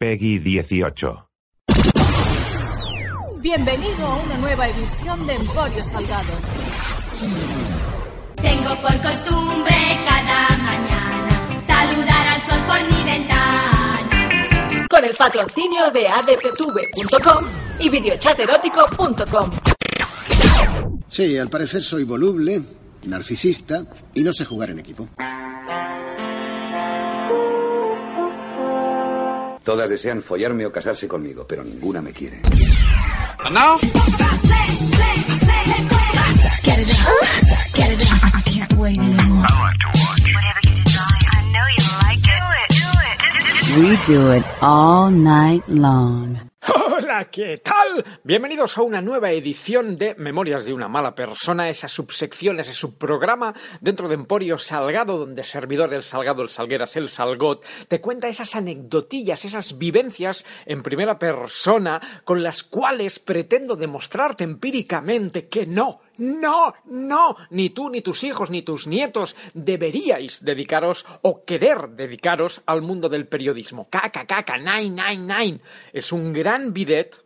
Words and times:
Peggy 0.00 0.38
18. 0.38 1.28
Bienvenido 3.42 4.06
a 4.06 4.16
una 4.16 4.38
nueva 4.38 4.66
edición 4.66 5.26
de 5.26 5.34
Emporio 5.34 5.84
Salgado. 5.84 6.32
Tengo 8.36 8.70
por 8.80 8.96
costumbre 9.02 9.76
cada 10.06 10.56
mañana 10.56 11.66
saludar 11.66 12.26
al 12.28 12.40
sol 12.40 12.60
por 12.66 12.82
mi 12.90 13.04
ventana. 13.04 14.86
Con 14.88 15.04
el 15.04 15.14
patrocinio 15.18 15.90
de 15.90 16.08
adptv.com 16.08 17.44
y 17.80 17.90
videochaterótico.com. 17.90 19.50
Sí, 21.10 21.36
al 21.36 21.50
parecer 21.50 21.82
soy 21.82 22.04
voluble, 22.04 22.62
narcisista 23.04 23.84
y 24.14 24.22
no 24.22 24.32
sé 24.32 24.46
jugar 24.46 24.70
en 24.70 24.78
equipo. 24.78 25.10
Todas 29.64 29.90
desean 29.90 30.22
follarme 30.22 30.66
o 30.66 30.72
casarse 30.72 31.06
conmigo, 31.06 31.46
pero 31.46 31.62
ninguna 31.62 32.00
me 32.00 32.12
quiere. 32.12 32.42
We 43.76 43.96
do 44.06 44.32
it 44.32 44.44
all 44.60 45.10
night 45.10 45.62
long. 45.68 46.49
¿Qué 47.32 47.58
tal? 47.58 48.04
Bienvenidos 48.22 48.78
a 48.78 48.82
una 48.82 49.02
nueva 49.02 49.32
edición 49.32 49.96
de 49.96 50.14
Memorias 50.14 50.64
de 50.64 50.72
una 50.72 50.86
mala 50.86 51.16
persona, 51.16 51.68
esa 51.68 51.88
subsección, 51.88 52.60
ese 52.60 52.72
subprograma 52.72 53.52
dentro 53.80 54.06
de 54.06 54.14
Emporio 54.14 54.58
Salgado, 54.58 55.18
donde 55.18 55.42
servidor 55.42 55.92
el 55.92 56.04
Salgado, 56.04 56.42
el 56.42 56.48
Salgueras, 56.48 56.94
el 56.94 57.08
Salgot, 57.08 57.64
te 57.88 58.00
cuenta 58.00 58.28
esas 58.28 58.54
anecdotillas, 58.54 59.44
esas 59.44 59.76
vivencias 59.76 60.46
en 60.66 60.84
primera 60.84 61.18
persona 61.18 62.00
con 62.22 62.44
las 62.44 62.62
cuales 62.62 63.18
pretendo 63.18 63.74
demostrarte 63.74 64.44
empíricamente 64.44 65.48
que 65.48 65.66
no, 65.66 66.02
no, 66.20 66.74
no, 66.84 67.36
ni 67.48 67.70
tú, 67.70 67.88
ni 67.88 68.02
tus 68.02 68.24
hijos, 68.24 68.50
ni 68.50 68.60
tus 68.60 68.86
nietos 68.86 69.34
deberíais 69.54 70.44
dedicaros 70.44 71.06
o 71.22 71.44
querer 71.44 71.88
dedicaros 71.88 72.60
al 72.66 72.82
mundo 72.82 73.08
del 73.08 73.26
periodismo. 73.26 73.88
Caca, 73.88 74.26
caca, 74.26 74.58
nine, 74.58 74.90
nine, 74.90 75.34
nine. 75.34 75.60
Es 75.92 76.12
un 76.12 76.32
gran 76.32 76.74
bidet 76.74 77.16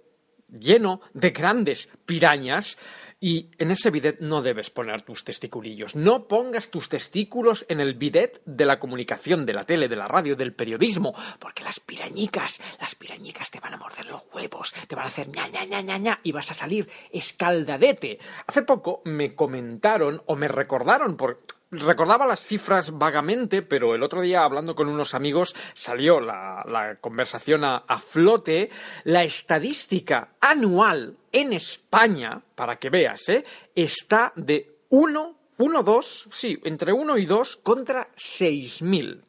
lleno 0.49 1.01
de 1.13 1.31
grandes 1.31 1.89
pirañas 2.07 2.79
y 3.21 3.51
en 3.59 3.71
ese 3.71 3.91
bidet 3.91 4.21
no 4.21 4.43
debes 4.43 4.71
poner 4.71 5.03
tus 5.03 5.25
testiculillos. 5.25 5.95
No 5.95 6.27
pongas 6.29 6.71
tus 6.71 6.89
testículos 6.89 7.67
en 7.69 7.81
el 7.81 7.95
bidet 7.95 8.43
de 8.45 8.67
la 8.67 8.79
comunicación, 8.79 9.47
de 9.47 9.53
la 9.53 9.65
tele, 9.65 9.89
de 9.89 9.97
la 9.97 10.09
radio, 10.09 10.37
del 10.37 10.55
periodismo, 10.55 11.15
porque 11.39 11.65
las 11.65 11.81
pirañicas, 11.81 12.61
las 12.81 12.95
pirañicas 12.95 13.51
te 13.51 13.61
van 13.61 13.75
a 13.75 13.79
morder 13.79 14.07
los 14.07 14.23
huevos, 14.33 14.73
te 14.89 14.95
van 14.95 15.07
a 15.07 15.09
hacer 15.09 15.29
ña, 15.29 15.49
ña, 15.49 15.65
ña, 15.65 15.81
ña, 15.83 15.99
ña, 15.99 16.21
y 16.23 16.33
vas 16.33 16.51
a 16.51 16.55
salir 16.55 16.89
escaldadete. 17.13 18.19
Hace 18.47 18.63
poco 18.63 19.03
me 19.05 19.35
comentaron 19.35 20.23
o 20.27 20.37
me 20.37 20.49
recordaron 20.49 21.17
por 21.17 21.43
recordaba 21.81 22.27
las 22.27 22.41
cifras 22.41 22.97
vagamente, 22.97 23.63
pero 23.63 23.95
el 23.95 24.03
otro 24.03 24.21
día 24.21 24.45
hablando 24.45 24.75
con 24.75 24.89
unos 24.89 25.15
amigos 25.15 25.55
salió 25.75 26.21
la, 26.21 26.65
la 26.67 26.97
conversación 27.01 27.65
a, 27.65 27.85
a 27.87 27.99
flote. 27.99 28.71
La 29.05 29.25
estadística 29.25 30.35
anual 30.41 31.17
en 31.33 31.53
España, 31.53 32.43
para 32.55 32.77
que 32.77 32.91
veas, 32.91 33.29
¿eh? 33.29 33.45
está 33.75 34.33
de 34.37 34.79
1, 34.91 35.37
1, 35.59 35.83
2, 35.83 36.29
sí, 36.33 36.59
entre 36.65 36.93
1 36.93 37.19
y 37.19 37.27
2 37.27 37.57
contra 37.57 38.09
6.000. 38.15 39.23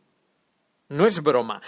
No 0.89 1.05
es 1.05 1.21
broma. 1.21 1.61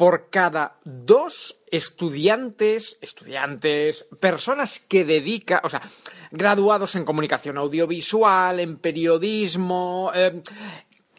Por 0.00 0.30
cada 0.30 0.78
dos 0.82 1.60
estudiantes, 1.70 2.96
estudiantes, 3.02 4.06
personas 4.18 4.80
que 4.80 5.04
dedican, 5.04 5.60
o 5.62 5.68
sea, 5.68 5.82
graduados 6.30 6.94
en 6.94 7.04
comunicación 7.04 7.58
audiovisual, 7.58 8.60
en 8.60 8.78
periodismo, 8.78 10.10
eh, 10.14 10.42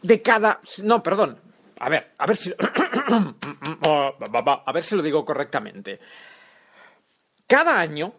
de 0.01 0.21
cada, 0.23 0.61
no, 0.81 1.03
perdón, 1.03 1.39
a 1.77 1.89
ver, 1.89 2.13
a 2.17 2.25
ver 2.25 2.35
si, 2.35 2.51
a 3.87 4.71
ver 4.73 4.83
si 4.83 4.95
lo 4.95 5.03
digo 5.03 5.23
correctamente. 5.23 5.99
Cada 7.45 7.79
año 7.79 8.15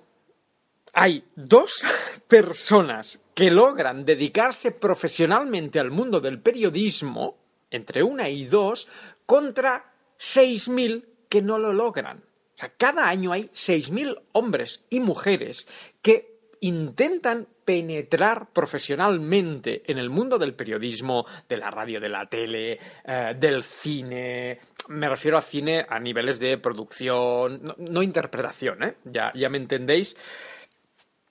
hay 0.92 1.24
dos 1.34 1.82
personas 2.28 3.20
que 3.34 3.50
logran 3.50 4.04
dedicarse 4.04 4.70
profesionalmente 4.70 5.80
al 5.80 5.90
mundo 5.90 6.20
del 6.20 6.40
periodismo, 6.40 7.36
entre 7.68 8.04
una 8.04 8.28
y 8.28 8.44
dos, 8.44 8.86
contra 9.26 9.91
6.000 10.22 11.04
que 11.28 11.42
no 11.42 11.58
lo 11.58 11.72
logran. 11.72 12.18
O 12.18 12.58
sea, 12.58 12.72
cada 12.76 13.08
año 13.08 13.32
hay 13.32 13.44
6.000 13.48 14.20
hombres 14.32 14.86
y 14.88 15.00
mujeres 15.00 15.66
que 16.00 16.32
intentan 16.60 17.48
penetrar 17.64 18.52
profesionalmente 18.52 19.82
en 19.90 19.98
el 19.98 20.10
mundo 20.10 20.38
del 20.38 20.54
periodismo, 20.54 21.26
de 21.48 21.56
la 21.56 21.70
radio, 21.70 22.00
de 22.00 22.08
la 22.08 22.26
tele, 22.26 22.78
eh, 23.04 23.34
del 23.36 23.64
cine. 23.64 24.60
Me 24.88 25.08
refiero 25.08 25.38
a 25.38 25.42
cine 25.42 25.84
a 25.88 25.98
niveles 25.98 26.38
de 26.38 26.58
producción, 26.58 27.74
no, 27.78 28.02
interpretación, 28.02 28.82
¿eh? 28.84 28.94
ya, 29.04 29.32
ya 29.34 29.48
me 29.48 29.58
entendéis 29.58 30.16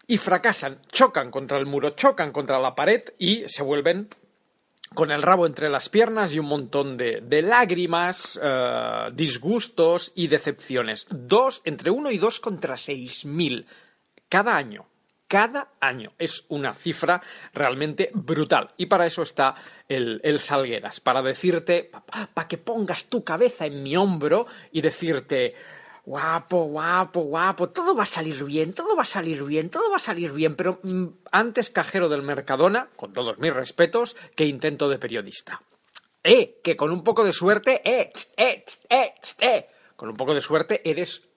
y 0.07 0.17
fracasan, 0.17 0.79
chocan 0.91 1.29
contra 1.31 1.57
el 1.57 1.65
muro, 1.65 1.91
chocan 1.91 2.33
contra 2.33 2.59
la 2.59 2.75
pared 2.75 3.01
y 3.17 3.47
se 3.47 3.63
vuelven 3.63 4.09
con 4.93 5.11
el 5.11 5.21
rabo 5.21 5.45
entre 5.45 5.69
las 5.69 5.89
piernas 5.89 6.33
y 6.33 6.39
un 6.39 6.47
montón 6.47 6.97
de, 6.97 7.21
de 7.21 7.41
lágrimas, 7.41 8.39
eh, 8.41 9.09
disgustos 9.13 10.11
y 10.15 10.27
decepciones. 10.27 11.07
Dos, 11.09 11.61
entre 11.63 11.91
uno 11.91 12.11
y 12.11 12.17
dos 12.17 12.39
contra 12.39 12.75
seis 12.77 13.25
mil 13.25 13.65
cada 14.27 14.55
año. 14.55 14.85
Cada 15.27 15.71
año. 15.79 16.11
Es 16.19 16.43
una 16.49 16.73
cifra 16.73 17.21
realmente 17.53 18.09
brutal. 18.13 18.73
Y 18.75 18.87
para 18.87 19.05
eso 19.05 19.21
está 19.21 19.55
el, 19.87 20.19
el 20.23 20.39
Salgueras, 20.39 20.99
para 20.99 21.21
decirte, 21.21 21.89
para 22.33 22.47
que 22.49 22.57
pongas 22.57 23.05
tu 23.05 23.23
cabeza 23.23 23.65
en 23.65 23.81
mi 23.81 23.95
hombro 23.95 24.45
y 24.73 24.81
decirte, 24.81 25.55
guapo, 26.11 26.65
guapo, 26.65 27.21
guapo, 27.21 27.69
todo 27.69 27.95
va 27.95 28.03
a 28.03 28.05
salir 28.05 28.43
bien, 28.43 28.73
todo 28.73 28.97
va 28.97 29.03
a 29.03 29.05
salir 29.05 29.41
bien, 29.43 29.69
todo 29.69 29.89
va 29.89 29.95
a 29.95 30.07
salir 30.11 30.33
bien, 30.33 30.57
pero 30.57 30.81
mm, 30.83 31.05
antes 31.31 31.69
cajero 31.69 32.09
del 32.09 32.21
Mercadona, 32.21 32.89
con 32.97 33.13
todos 33.13 33.37
mis 33.39 33.53
respetos, 33.53 34.17
que 34.35 34.43
intento 34.43 34.89
de 34.89 34.99
periodista. 34.99 35.61
Eh, 36.21 36.59
que 36.61 36.75
con 36.75 36.91
un 36.91 37.05
poco 37.05 37.23
de 37.23 37.31
suerte, 37.31 37.81
eh, 37.89 38.11
eh, 38.35 38.65
eh, 38.89 39.13
eh, 39.39 39.69
con 39.95 40.09
un 40.09 40.17
poco 40.17 40.33
de 40.33 40.41
suerte 40.41 40.81
eres 40.83 41.29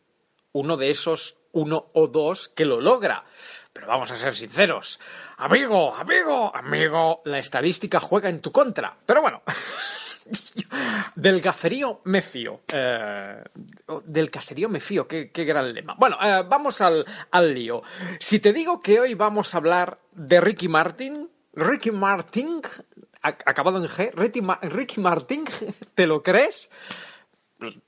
uno 0.51 0.77
de 0.77 0.91
esos 0.91 1.37
uno 1.53 1.87
o 1.95 2.09
dos 2.09 2.49
que 2.49 2.65
lo 2.65 2.81
logra. 2.81 3.25
Pero 3.73 3.87
vamos 3.87 4.11
a 4.11 4.17
ser 4.17 4.34
sinceros. 4.34 4.99
Amigo, 5.37 5.95
amigo, 5.95 6.51
amigo, 6.53 7.23
la 7.27 7.39
estadística 7.39 8.01
juega 8.01 8.29
en 8.29 8.41
tu 8.41 8.51
contra. 8.51 8.97
Pero 9.07 9.23
bueno. 9.23 9.43
Del 11.17 11.41
gacerío 11.41 12.01
me 12.05 12.23
fío. 12.23 12.61
Eh, 12.73 13.43
del 14.07 14.31
caserío 14.31 14.69
me 14.69 14.81
fío, 14.81 15.07
qué, 15.07 15.31
gran 15.45 15.73
lema. 15.73 15.95
Bueno, 15.99 16.17
eh, 16.23 16.43
vamos 16.49 16.81
al, 16.81 17.05
al 17.31 17.55
lío. 17.55 17.83
Si 18.19 18.41
te 18.41 18.53
digo 18.53 18.81
que 18.81 19.01
hoy 19.01 19.15
vamos 19.15 19.55
a 19.55 19.59
hablar 19.59 19.99
de 20.13 20.41
Ricky 20.41 20.69
Martin, 20.69 21.31
Ricky 21.53 21.91
Martin, 21.91 22.61
ac- 23.23 23.43
acabado 23.47 23.79
en 23.79 23.89
G, 23.89 24.11
Ricky, 24.15 24.41
Ricky 24.63 25.01
Martin, 25.01 25.45
¿te 25.95 26.07
lo 26.07 26.23
crees? 26.23 26.71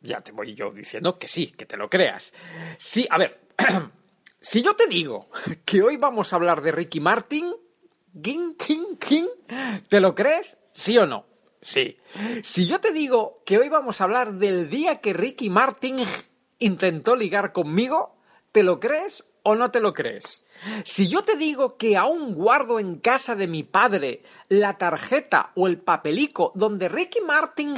Ya 0.01 0.21
te 0.21 0.33
voy 0.33 0.55
yo 0.55 0.71
diciendo 0.71 1.19
que 1.19 1.29
sí, 1.29 1.49
que 1.53 1.67
te 1.67 1.77
lo 1.77 1.89
creas. 1.91 2.33
Sí, 2.79 3.07
a 3.11 3.19
ver, 3.19 3.41
si 4.41 4.63
yo 4.63 4.75
te 4.77 4.87
digo 4.87 5.29
que 5.65 5.83
hoy 5.83 5.97
vamos 5.97 6.33
a 6.33 6.37
hablar 6.37 6.63
de 6.63 6.73
Ricky 6.73 7.01
Martin, 7.01 7.53
¿te 9.89 10.01
lo 10.01 10.15
crees? 10.15 10.57
¿Sí 10.73 10.97
o 10.99 11.07
no? 11.07 11.27
Sí. 11.63 11.97
Si 12.45 12.67
yo 12.67 12.81
te 12.81 12.93
digo 12.93 13.35
que 13.45 13.59
hoy 13.59 13.69
vamos 13.69 14.01
a 14.01 14.05
hablar 14.05 14.35
del 14.35 14.71
día 14.71 15.01
que 15.01 15.13
Ricky 15.13 15.51
Martin 15.51 15.97
intentó 16.59 17.17
ligar 17.17 17.53
conmigo, 17.53 18.17
¿te 18.53 18.63
lo 18.63 18.81
crees 18.81 19.31
o 19.43 19.55
no 19.55 19.71
te 19.71 19.81
lo 19.81 19.93
crees? 19.93 20.45
Si 20.85 21.09
yo 21.09 21.23
te 21.23 21.37
digo 21.37 21.77
que 21.77 21.97
aún 21.97 22.35
guardo 22.35 22.81
en 22.81 22.99
casa 22.99 23.35
de 23.35 23.47
mi 23.47 23.63
padre 23.63 24.23
la 24.49 24.79
tarjeta 24.79 25.53
o 25.55 25.67
el 25.67 25.79
papelico 25.79 26.53
donde 26.55 26.89
Ricky 26.89 27.21
Martin 27.21 27.75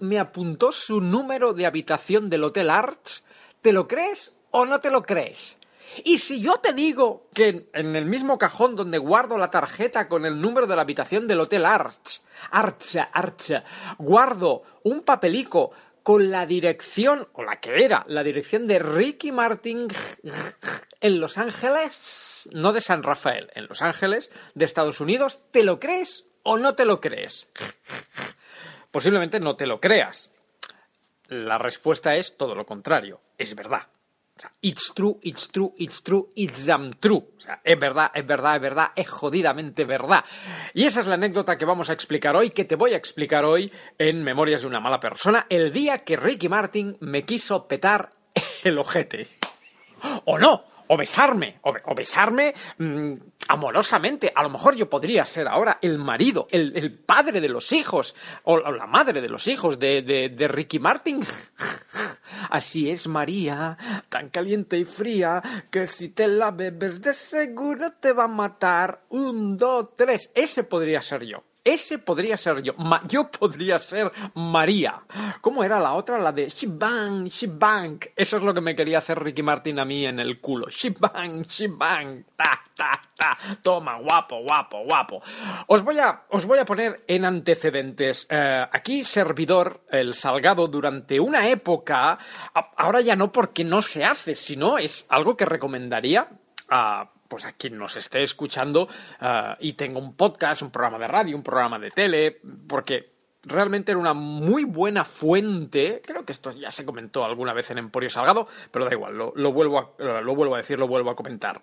me 0.00 0.18
apuntó 0.18 0.72
su 0.72 1.00
número 1.00 1.52
de 1.52 1.66
habitación 1.66 2.30
del 2.30 2.44
Hotel 2.44 2.70
Arts, 2.70 3.24
¿te 3.60 3.72
lo 3.72 3.86
crees 3.86 4.34
o 4.50 4.64
no 4.64 4.80
te 4.80 4.90
lo 4.90 5.02
crees? 5.02 5.58
Y 6.04 6.18
si 6.18 6.40
yo 6.40 6.56
te 6.56 6.72
digo 6.72 7.28
que 7.34 7.68
en, 7.72 7.96
el 7.96 8.06
mismo 8.06 8.38
cajón 8.38 8.76
donde 8.76 8.98
guardo 8.98 9.36
la 9.36 9.50
tarjeta 9.50 10.08
con 10.08 10.24
el 10.26 10.40
número 10.40 10.66
de 10.66 10.76
la 10.76 10.82
habitación 10.82 11.26
del 11.26 11.40
Hotel 11.40 11.64
Arts, 11.64 12.22
Arts, 12.50 12.98
Arts, 13.12 13.54
guardo 13.98 14.62
un 14.84 15.02
papelico 15.02 15.72
con 16.02 16.30
la 16.30 16.46
dirección, 16.46 17.28
o 17.34 17.42
la 17.42 17.60
que 17.60 17.84
era, 17.84 18.04
la 18.08 18.22
dirección 18.22 18.66
de 18.66 18.78
Ricky 18.78 19.32
Martin 19.32 19.86
en 21.00 21.20
Los 21.20 21.38
Ángeles, 21.38 22.48
no 22.52 22.72
de 22.72 22.80
San 22.80 23.02
Rafael, 23.02 23.50
en 23.54 23.66
Los 23.66 23.82
Ángeles, 23.82 24.30
de 24.54 24.64
Estados 24.64 25.00
Unidos, 25.00 25.40
¿te 25.52 25.62
lo 25.62 25.78
crees 25.78 26.26
o 26.42 26.58
no 26.58 26.74
te 26.74 26.84
lo 26.84 27.00
crees? 27.00 27.48
Posiblemente 28.90 29.40
no 29.40 29.56
te 29.56 29.66
lo 29.66 29.80
creas. 29.80 30.30
La 31.28 31.56
respuesta 31.56 32.16
es 32.16 32.36
todo 32.36 32.54
lo 32.54 32.66
contrario. 32.66 33.20
Es 33.38 33.54
verdad. 33.54 33.86
It's 34.60 34.92
true, 34.94 35.18
it's 35.22 35.48
true, 35.48 35.72
it's 35.76 36.02
true, 36.02 36.30
it's 36.34 36.66
damn 36.66 36.90
true. 36.90 37.24
O 37.36 37.40
sea, 37.40 37.60
es 37.64 37.78
verdad, 37.78 38.10
es 38.14 38.26
verdad, 38.26 38.56
es 38.56 38.62
verdad, 38.62 38.88
es 38.96 39.08
jodidamente 39.08 39.84
verdad. 39.84 40.24
Y 40.74 40.84
esa 40.84 41.00
es 41.00 41.06
la 41.06 41.14
anécdota 41.14 41.56
que 41.56 41.64
vamos 41.64 41.90
a 41.90 41.92
explicar 41.92 42.36
hoy, 42.36 42.50
que 42.50 42.64
te 42.64 42.76
voy 42.76 42.94
a 42.94 42.96
explicar 42.96 43.44
hoy 43.44 43.72
en 43.98 44.22
Memorias 44.22 44.62
de 44.62 44.68
una 44.68 44.80
mala 44.80 45.00
persona, 45.00 45.46
el 45.48 45.72
día 45.72 46.04
que 46.04 46.16
Ricky 46.16 46.48
Martin 46.48 46.96
me 47.00 47.24
quiso 47.24 47.66
petar 47.66 48.10
el 48.64 48.78
ojete. 48.78 49.28
O 50.24 50.38
no, 50.38 50.64
o 50.92 50.96
besarme, 50.96 51.58
o, 51.62 51.72
be- 51.72 51.80
o 51.86 51.94
besarme 51.94 52.52
mm, 52.76 53.12
amorosamente. 53.48 54.30
A 54.34 54.42
lo 54.42 54.50
mejor 54.50 54.74
yo 54.76 54.90
podría 54.90 55.24
ser 55.24 55.48
ahora 55.48 55.78
el 55.80 55.96
marido, 55.98 56.46
el, 56.50 56.76
el 56.76 56.92
padre 56.98 57.40
de 57.40 57.48
los 57.48 57.72
hijos, 57.72 58.14
o, 58.44 58.54
o 58.54 58.72
la 58.72 58.86
madre 58.86 59.22
de 59.22 59.28
los 59.30 59.48
hijos 59.48 59.78
de, 59.78 60.02
de- 60.02 60.28
de 60.28 60.48
Ricky 60.48 60.78
Martin. 60.78 61.20
Así 62.50 62.90
es 62.90 63.06
María, 63.06 63.78
tan 64.10 64.28
caliente 64.28 64.78
y 64.78 64.84
fría, 64.84 65.42
que 65.70 65.86
si 65.86 66.10
te 66.10 66.26
la 66.28 66.50
bebes 66.50 67.00
de 67.00 67.14
seguro 67.14 67.92
te 68.00 68.12
va 68.12 68.24
a 68.24 68.28
matar. 68.28 69.04
Un, 69.10 69.56
dos, 69.56 69.94
tres. 69.96 70.30
Ese 70.34 70.64
podría 70.64 71.00
ser 71.00 71.24
yo. 71.24 71.42
Ese 71.64 71.98
podría 71.98 72.36
ser 72.36 72.60
yo. 72.62 72.74
Yo 73.08 73.30
podría 73.30 73.78
ser 73.78 74.10
María. 74.34 75.02
¿Cómo 75.40 75.62
era 75.62 75.78
la 75.78 75.92
otra? 75.92 76.18
La 76.18 76.32
de 76.32 76.48
Shibang, 76.48 77.26
Shibang. 77.26 78.00
Eso 78.16 78.36
es 78.36 78.42
lo 78.42 78.52
que 78.52 78.60
me 78.60 78.74
quería 78.74 78.98
hacer 78.98 79.22
Ricky 79.22 79.42
Martin 79.42 79.78
a 79.78 79.84
mí 79.84 80.04
en 80.04 80.18
el 80.18 80.40
culo. 80.40 80.68
Shibang, 80.68 81.42
Shibang. 81.42 82.24
Ta, 82.36 82.60
ta, 82.74 83.00
ta. 83.16 83.38
Toma, 83.62 83.98
guapo, 83.98 84.42
guapo, 84.42 84.84
guapo. 84.84 85.22
Os 85.68 85.84
voy 85.84 86.00
a, 86.00 86.24
os 86.30 86.44
voy 86.46 86.58
a 86.58 86.64
poner 86.64 87.04
en 87.06 87.24
antecedentes. 87.24 88.26
Eh, 88.28 88.66
aquí, 88.72 89.04
servidor, 89.04 89.82
el 89.90 90.14
Salgado, 90.14 90.66
durante 90.66 91.20
una 91.20 91.46
época, 91.46 92.18
ahora 92.76 93.00
ya 93.02 93.14
no 93.14 93.30
porque 93.30 93.62
no 93.62 93.82
se 93.82 94.02
hace, 94.02 94.34
sino 94.34 94.78
es 94.78 95.06
algo 95.08 95.36
que 95.36 95.44
recomendaría 95.44 96.28
a 96.68 97.08
pues 97.32 97.46
a 97.46 97.52
quien 97.52 97.78
nos 97.78 97.96
esté 97.96 98.22
escuchando 98.22 98.90
ah, 99.20 99.56
y 99.58 99.72
tenga 99.72 99.98
un 99.98 100.14
podcast, 100.16 100.60
un 100.60 100.70
programa 100.70 100.98
de 100.98 101.08
radio, 101.08 101.34
un 101.34 101.42
programa 101.42 101.78
de 101.78 101.88
tele, 101.88 102.42
porque 102.68 103.10
realmente 103.44 103.90
era 103.90 103.98
una 103.98 104.12
muy 104.12 104.64
buena 104.64 105.02
fuente, 105.02 106.02
creo 106.04 106.26
que 106.26 106.32
esto 106.32 106.50
ya 106.50 106.70
se 106.70 106.84
comentó 106.84 107.24
alguna 107.24 107.54
vez 107.54 107.70
en 107.70 107.78
Emporio 107.78 108.10
Salgado, 108.10 108.48
pero 108.70 108.84
da 108.84 108.92
igual, 108.92 109.16
lo, 109.16 109.32
lo 109.34 109.50
vuelvo, 109.50 109.78
a, 109.78 110.20
lo 110.20 110.34
vuelvo 110.34 110.56
a 110.56 110.58
decir, 110.58 110.78
lo 110.78 110.86
vuelvo 110.86 111.08
a 111.08 111.16
comentar. 111.16 111.62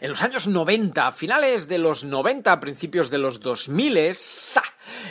En 0.00 0.10
los 0.10 0.22
años 0.22 0.46
90, 0.46 1.06
a 1.06 1.12
finales 1.12 1.68
de 1.68 1.78
los 1.78 2.04
90, 2.04 2.52
a 2.52 2.60
principios 2.60 3.10
de 3.10 3.18
los 3.18 3.40
2000, 3.40 4.14
¡sa! 4.14 4.62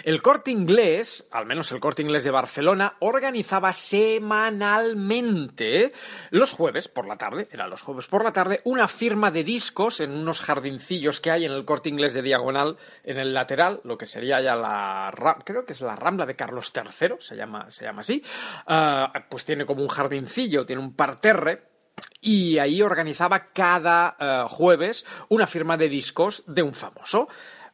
el 0.03 0.21
corte 0.21 0.51
inglés, 0.51 1.27
al 1.31 1.45
menos 1.45 1.71
el 1.71 1.79
corte 1.79 2.01
inglés 2.01 2.23
de 2.23 2.31
Barcelona, 2.31 2.95
organizaba 2.99 3.73
semanalmente 3.73 5.91
los 6.29 6.51
jueves 6.51 6.87
por 6.87 7.07
la 7.07 7.17
tarde, 7.17 7.47
eran 7.51 7.69
los 7.69 7.81
jueves 7.81 8.07
por 8.07 8.23
la 8.23 8.31
tarde, 8.31 8.61
una 8.63 8.87
firma 8.87 9.31
de 9.31 9.43
discos 9.43 9.99
en 9.99 10.11
unos 10.11 10.39
jardincillos 10.39 11.19
que 11.19 11.31
hay 11.31 11.43
en 11.45 11.51
el 11.51 11.65
corte 11.65 11.89
inglés 11.89 12.13
de 12.13 12.21
Diagonal, 12.21 12.77
en 13.03 13.17
el 13.17 13.33
lateral, 13.33 13.81
lo 13.83 13.97
que 13.97 14.05
sería 14.05 14.39
ya 14.41 14.55
la, 14.55 15.13
creo 15.43 15.65
que 15.65 15.73
es 15.73 15.81
la 15.81 15.97
Rambla 15.97 16.25
de 16.25 16.37
Carlos 16.37 16.71
III, 16.73 17.15
se 17.19 17.35
llama, 17.35 17.69
se 17.71 17.83
llama 17.83 17.99
así, 18.01 18.23
Ah, 18.67 19.11
pues 19.29 19.45
tiene 19.45 19.65
como 19.65 19.81
un 19.81 19.87
jardincillo, 19.87 20.65
tiene 20.65 20.81
un 20.81 20.95
parterre, 20.95 21.74
y 22.21 22.57
ahí 22.57 22.81
organizaba 22.81 23.51
cada 23.53 24.15
eh, 24.19 24.45
jueves 24.49 25.05
una 25.29 25.45
firma 25.45 25.77
de 25.77 25.89
discos 25.89 26.43
de 26.47 26.63
un 26.63 26.73
famoso. 26.73 27.27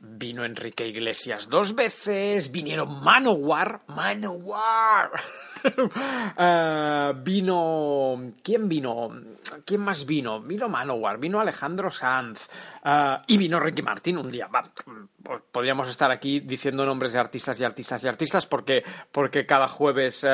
Vino 0.04 0.44
Enrique 0.44 0.88
Iglesias 0.88 1.48
dos 1.48 1.76
veces, 1.76 2.52
vinieron 2.52 3.04
Manowar, 3.04 3.82
Manowar. 3.88 5.12
Eh, 5.64 7.14
vino. 7.24 8.34
¿Quién 8.42 8.68
vino? 8.68 9.12
¿Quién 9.64 9.82
más 9.82 10.08
vino? 10.08 10.42
Vino 10.42 10.68
Manowar, 10.68 11.20
vino 11.20 11.40
Alejandro 11.40 11.92
Sanz. 11.92 12.48
eh, 12.84 13.18
y 13.28 13.38
vino 13.38 13.60
Ricky 13.60 13.84
Martin 13.84 14.18
un 14.18 14.32
día. 14.32 14.50
Podríamos 15.52 15.88
estar 15.88 16.10
aquí 16.10 16.40
diciendo 16.40 16.84
nombres 16.84 17.14
de 17.14 17.20
artistas 17.20 17.60
y 17.60 17.64
artistas 17.64 18.04
y 18.04 18.08
artistas 18.08 18.48
porque, 18.48 18.84
porque 19.12 19.46
cada 19.46 19.68
jueves. 19.68 20.26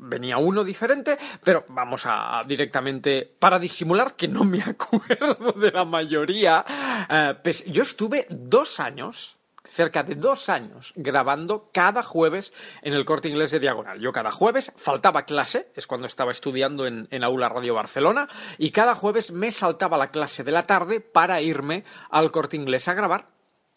Venía 0.00 0.38
uno 0.38 0.64
diferente, 0.64 1.18
pero 1.44 1.64
vamos 1.68 2.02
a 2.06 2.42
directamente, 2.46 3.36
para 3.38 3.58
disimular 3.58 4.14
que 4.14 4.28
no 4.28 4.44
me 4.44 4.62
acuerdo 4.66 5.52
de 5.52 5.70
la 5.70 5.84
mayoría, 5.84 6.64
eh, 7.08 7.34
pues 7.42 7.64
yo 7.66 7.82
estuve 7.82 8.26
dos 8.30 8.80
años, 8.80 9.36
cerca 9.62 10.02
de 10.02 10.14
dos 10.14 10.48
años, 10.48 10.92
grabando 10.96 11.70
cada 11.72 12.02
jueves 12.02 12.52
en 12.82 12.94
el 12.94 13.04
corte 13.04 13.28
inglés 13.28 13.50
de 13.50 13.60
Diagonal. 13.60 14.00
Yo 14.00 14.12
cada 14.12 14.32
jueves 14.32 14.72
faltaba 14.76 15.24
clase, 15.24 15.70
es 15.76 15.86
cuando 15.86 16.06
estaba 16.06 16.32
estudiando 16.32 16.86
en, 16.86 17.06
en 17.10 17.22
Aula 17.22 17.48
Radio 17.48 17.74
Barcelona, 17.74 18.28
y 18.58 18.70
cada 18.70 18.94
jueves 18.94 19.32
me 19.32 19.52
saltaba 19.52 19.98
la 19.98 20.08
clase 20.08 20.44
de 20.44 20.52
la 20.52 20.66
tarde 20.66 21.00
para 21.00 21.40
irme 21.40 21.84
al 22.10 22.30
corte 22.30 22.56
inglés 22.56 22.88
a 22.88 22.94
grabar 22.94 23.28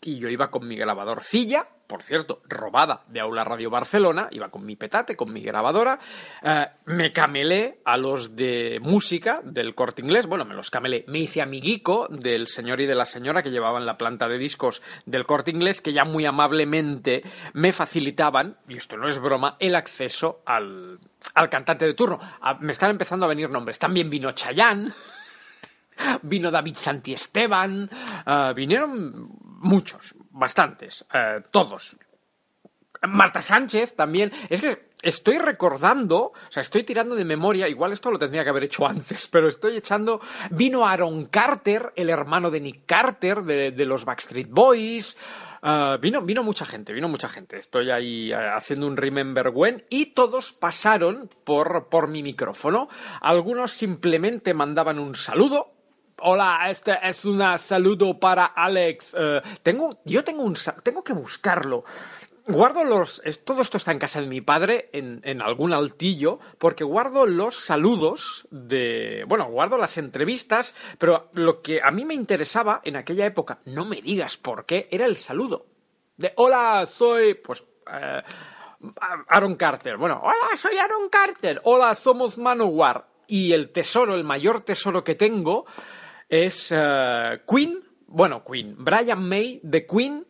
y 0.05 0.19
yo 0.19 0.29
iba 0.29 0.51
con 0.51 0.67
mi 0.67 0.75
grabadorcilla, 0.75 1.67
por 1.87 2.03
cierto, 2.03 2.41
robada 2.47 3.03
de 3.07 3.19
Aula 3.19 3.43
Radio 3.43 3.69
Barcelona, 3.69 4.27
iba 4.31 4.49
con 4.49 4.65
mi 4.65 4.75
petate, 4.75 5.15
con 5.15 5.31
mi 5.31 5.41
grabadora, 5.41 5.99
eh, 6.41 6.65
me 6.85 7.11
camelé 7.11 7.81
a 7.85 7.97
los 7.97 8.35
de 8.35 8.79
música 8.81 9.41
del 9.43 9.75
corte 9.75 10.01
inglés, 10.01 10.25
bueno, 10.25 10.45
me 10.45 10.55
los 10.55 10.71
camelé, 10.71 11.03
me 11.07 11.19
hice 11.19 11.41
amiguico 11.41 12.07
del 12.09 12.47
señor 12.47 12.81
y 12.81 12.85
de 12.85 12.95
la 12.95 13.05
señora 13.05 13.43
que 13.43 13.51
llevaban 13.51 13.85
la 13.85 13.97
planta 13.97 14.27
de 14.27 14.37
discos 14.37 14.81
del 15.05 15.25
corte 15.25 15.51
inglés, 15.51 15.81
que 15.81 15.93
ya 15.93 16.05
muy 16.05 16.25
amablemente 16.25 17.23
me 17.53 17.73
facilitaban, 17.73 18.57
y 18.67 18.77
esto 18.77 18.97
no 18.97 19.07
es 19.07 19.19
broma, 19.19 19.57
el 19.59 19.75
acceso 19.75 20.41
al, 20.45 20.99
al 21.35 21.49
cantante 21.49 21.85
de 21.85 21.93
turno. 21.93 22.19
Ah, 22.41 22.57
me 22.59 22.71
están 22.71 22.91
empezando 22.91 23.25
a 23.25 23.29
venir 23.29 23.49
nombres, 23.49 23.77
también 23.77 24.09
vino 24.09 24.31
Chayanne, 24.31 24.91
vino 26.23 26.51
David 26.51 26.75
Santiesteban, 26.77 27.89
eh, 28.25 28.53
vinieron 28.55 29.29
muchos, 29.41 30.15
bastantes, 30.33 31.05
eh, 31.13 31.41
todos. 31.51 31.95
Marta 33.03 33.41
Sánchez 33.41 33.95
también. 33.95 34.31
Es 34.49 34.61
que 34.61 34.89
estoy 35.01 35.37
recordando, 35.37 36.17
o 36.17 36.33
sea, 36.49 36.61
estoy 36.61 36.83
tirando 36.83 37.15
de 37.15 37.25
memoria, 37.25 37.67
igual 37.67 37.91
esto 37.91 38.09
lo 38.11 38.19
tendría 38.19 38.43
que 38.43 38.49
haber 38.49 38.63
hecho 38.63 38.87
antes, 38.87 39.27
pero 39.31 39.49
estoy 39.49 39.77
echando. 39.77 40.19
Vino 40.51 40.87
Aaron 40.87 41.25
Carter, 41.25 41.93
el 41.95 42.09
hermano 42.09 42.49
de 42.49 42.61
Nick 42.61 42.85
Carter, 42.85 43.43
de, 43.43 43.71
de 43.71 43.85
los 43.85 44.05
Backstreet 44.05 44.49
Boys. 44.49 45.17
eh, 45.61 45.97
vino, 46.01 46.21
vino 46.21 46.43
mucha 46.43 46.65
gente, 46.65 46.93
vino 46.93 47.09
mucha 47.09 47.27
gente. 47.27 47.57
Estoy 47.57 47.91
ahí 47.91 48.31
eh, 48.31 48.35
haciendo 48.35 48.87
un 48.87 48.95
Remember 48.97 49.49
When 49.53 49.85
y 49.89 50.07
todos 50.07 50.53
pasaron 50.53 51.29
por, 51.43 51.89
por 51.89 52.07
mi 52.07 52.23
micrófono. 52.23 52.87
Algunos 53.21 53.73
simplemente 53.73 54.53
mandaban 54.53 54.97
un 54.97 55.15
saludo, 55.15 55.72
Hola, 56.25 56.69
este 56.69 56.97
es 57.03 57.25
un 57.25 57.43
saludo 57.59 58.17
para 58.17 58.45
Alex. 58.45 59.13
Eh, 59.19 59.41
tengo, 59.61 59.99
yo 60.05 60.23
tengo 60.23 60.43
un, 60.43 60.55
tengo 60.81 61.03
que 61.03 61.11
buscarlo. 61.11 61.83
Guardo 62.47 62.85
los, 62.85 63.21
todo 63.43 63.61
esto 63.61 63.75
está 63.75 63.91
en 63.91 63.99
casa 63.99 64.21
de 64.21 64.27
mi 64.27 64.39
padre, 64.39 64.89
en, 64.93 65.19
en 65.25 65.41
algún 65.41 65.73
altillo, 65.73 66.39
porque 66.59 66.85
guardo 66.85 67.25
los 67.25 67.57
saludos 67.57 68.47
de, 68.51 69.25
bueno, 69.27 69.49
guardo 69.49 69.77
las 69.77 69.97
entrevistas, 69.97 70.75
pero 70.97 71.29
lo 71.33 71.61
que 71.61 71.81
a 71.83 71.91
mí 71.91 72.05
me 72.05 72.13
interesaba 72.13 72.79
en 72.85 72.95
aquella 72.95 73.25
época, 73.25 73.59
no 73.65 73.83
me 73.83 74.01
digas 74.01 74.37
por 74.37 74.65
qué, 74.65 74.87
era 74.91 75.05
el 75.05 75.17
saludo. 75.17 75.65
De, 76.15 76.31
hola, 76.37 76.85
soy, 76.85 77.33
pues, 77.33 77.65
eh, 77.91 78.21
Aaron 79.27 79.55
Carter. 79.55 79.97
Bueno, 79.97 80.21
hola, 80.23 80.55
soy 80.55 80.77
Aaron 80.77 81.09
Carter. 81.09 81.59
Hola, 81.65 81.93
somos 81.95 82.37
Manowar. 82.37 83.07
Y 83.27 83.51
el 83.51 83.71
tesoro, 83.71 84.15
el 84.15 84.23
mayor 84.23 84.63
tesoro 84.63 85.03
que 85.03 85.15
tengo 85.15 85.65
es 86.33 86.71
eh, 86.71 87.41
Queen. 87.47 87.79
Bueno, 88.07 88.43
Queen. 88.43 88.75
Brian 88.79 89.23
May 89.29 89.59
de 89.61 89.85
Queen. 89.85 90.25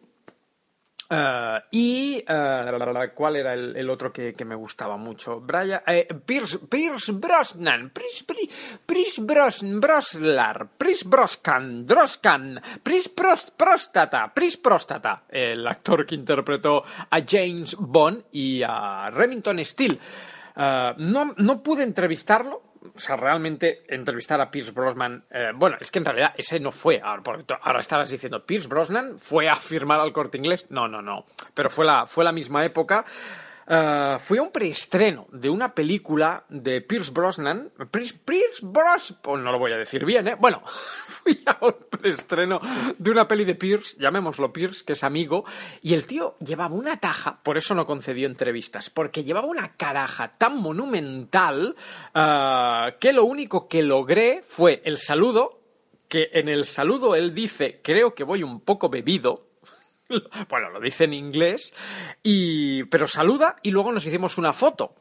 eh, 1.09 1.59
y 1.71 2.23
eh, 2.27 3.11
cuál 3.15 3.37
era 3.37 3.53
el, 3.53 3.89
otro 3.89 4.11
que, 4.11 4.33
que 4.33 4.43
me 4.43 4.55
gustaba 4.55 4.97
mucho 4.97 5.39
Brian 5.39 5.81
eh, 5.87 6.07
Pierce, 6.25 6.59
Pierce 6.59 7.13
Brosnan 7.13 7.91
Pierce, 7.91 8.25
Pierce, 8.25 8.79
Pierce 8.85 9.21
Bros, 9.21 9.61
Broslar 9.63 10.69
Pierce 10.77 11.07
Broscan 11.07 11.85
Droscan 11.85 12.59
Pierce 12.81 13.09
Pros, 13.09 13.51
Próstata 13.51 14.33
Pierce 14.33 14.57
Próstata 14.57 15.23
el 15.29 15.65
actor 15.67 16.05
que 16.05 16.15
interpretó 16.15 16.83
a 17.09 17.21
James 17.25 17.75
Bond 17.79 18.25
y 18.31 18.61
a 18.63 19.09
Remington 19.09 19.63
Steele 19.63 19.99
no, 20.55 21.33
no 21.37 21.63
pude 21.63 21.83
entrevistarlo 21.83 22.72
o 22.95 22.99
sea, 22.99 23.15
realmente 23.15 23.83
entrevistar 23.87 24.39
a 24.41 24.51
Pierce 24.51 24.71
Brosnan, 24.71 25.23
eh, 25.29 25.51
bueno, 25.55 25.77
es 25.79 25.91
que 25.91 25.99
en 25.99 26.05
realidad 26.05 26.33
ese 26.37 26.59
no 26.59 26.71
fue, 26.71 26.99
ahora, 27.03 27.23
porque 27.23 27.53
ahora 27.61 27.79
estarás 27.79 28.09
diciendo, 28.09 28.45
Pierce 28.45 28.67
Brosnan 28.67 29.19
fue 29.19 29.49
a 29.49 29.55
firmar 29.55 29.99
al 29.99 30.13
corte 30.13 30.37
inglés, 30.37 30.65
no, 30.69 30.87
no, 30.87 31.01
no, 31.01 31.25
pero 31.53 31.69
fue 31.69 31.85
la, 31.85 32.05
fue 32.05 32.23
la 32.23 32.31
misma 32.31 32.65
época. 32.65 33.05
Eh, 33.67 34.17
fui 34.19 34.37
a 34.37 34.41
un 34.41 34.51
preestreno 34.51 35.27
de 35.31 35.49
una 35.49 35.73
película 35.73 36.45
de 36.49 36.81
Pierce 36.81 37.11
Brosnan. 37.11 37.71
Pierce, 37.91 38.15
Pierce 38.25 38.59
Bros... 38.61 39.15
Pues 39.21 39.41
no 39.41 39.51
lo 39.51 39.59
voy 39.59 39.71
a 39.71 39.77
decir 39.77 40.05
bien, 40.05 40.27
¿eh? 40.27 40.35
Bueno, 40.39 40.61
fui 40.65 41.41
a 41.45 41.57
un 41.65 41.75
preestreno 41.89 42.59
de 42.97 43.11
una 43.11 43.27
peli 43.27 43.45
de 43.45 43.55
Pierce, 43.55 43.97
llamémoslo 43.99 44.51
Pierce, 44.51 44.83
que 44.85 44.93
es 44.93 45.03
amigo, 45.03 45.45
y 45.81 45.93
el 45.93 46.05
tío 46.05 46.35
llevaba 46.39 46.75
una 46.75 46.97
taja, 46.97 47.41
por 47.43 47.57
eso 47.57 47.73
no 47.73 47.85
concedió 47.85 48.27
entrevistas, 48.27 48.89
porque 48.89 49.23
llevaba 49.23 49.47
una 49.47 49.73
caraja 49.75 50.31
tan 50.31 50.61
monumental 50.61 51.75
eh, 52.13 52.95
que 52.99 53.13
lo 53.13 53.25
único 53.25 53.67
que 53.67 53.81
logré 53.81 54.43
fue 54.45 54.81
el 54.85 54.97
saludo, 54.97 55.59
que 56.07 56.29
en 56.33 56.49
el 56.49 56.65
saludo 56.65 57.15
él 57.15 57.33
dice, 57.33 57.79
creo 57.83 58.13
que 58.13 58.23
voy 58.23 58.43
un 58.43 58.59
poco 58.61 58.89
bebido, 58.89 59.52
bueno, 60.49 60.69
lo 60.69 60.79
dice 60.79 61.05
en 61.05 61.13
inglés, 61.13 61.73
y, 62.21 62.83
pero 62.85 63.07
saluda 63.07 63.57
y 63.63 63.71
luego 63.71 63.91
nos 63.91 64.05
hicimos 64.05 64.37
una 64.37 64.53
foto. 64.53 64.95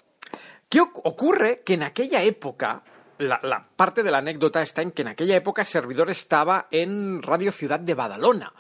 ¿Qué 0.69 0.81
oc- 0.81 1.01
ocurre? 1.05 1.63
Que 1.65 1.75
en 1.75 1.83
aquella 1.83 2.23
época, 2.23 2.83
la, 3.19 3.39
la 3.43 3.69
parte 3.77 4.03
de 4.03 4.11
la 4.11 4.19
anécdota 4.19 4.63
está 4.63 4.83
en 4.83 4.93
que 4.93 5.03
en 5.03 5.09
aquella 5.09 5.37
época 5.37 5.65
Servidor 5.65 6.11
estaba 6.11 6.69
en 6.71 7.23
Radio 7.23 7.53
Ciudad 7.53 7.81
de 7.81 7.95
Badalona, 7.95 8.53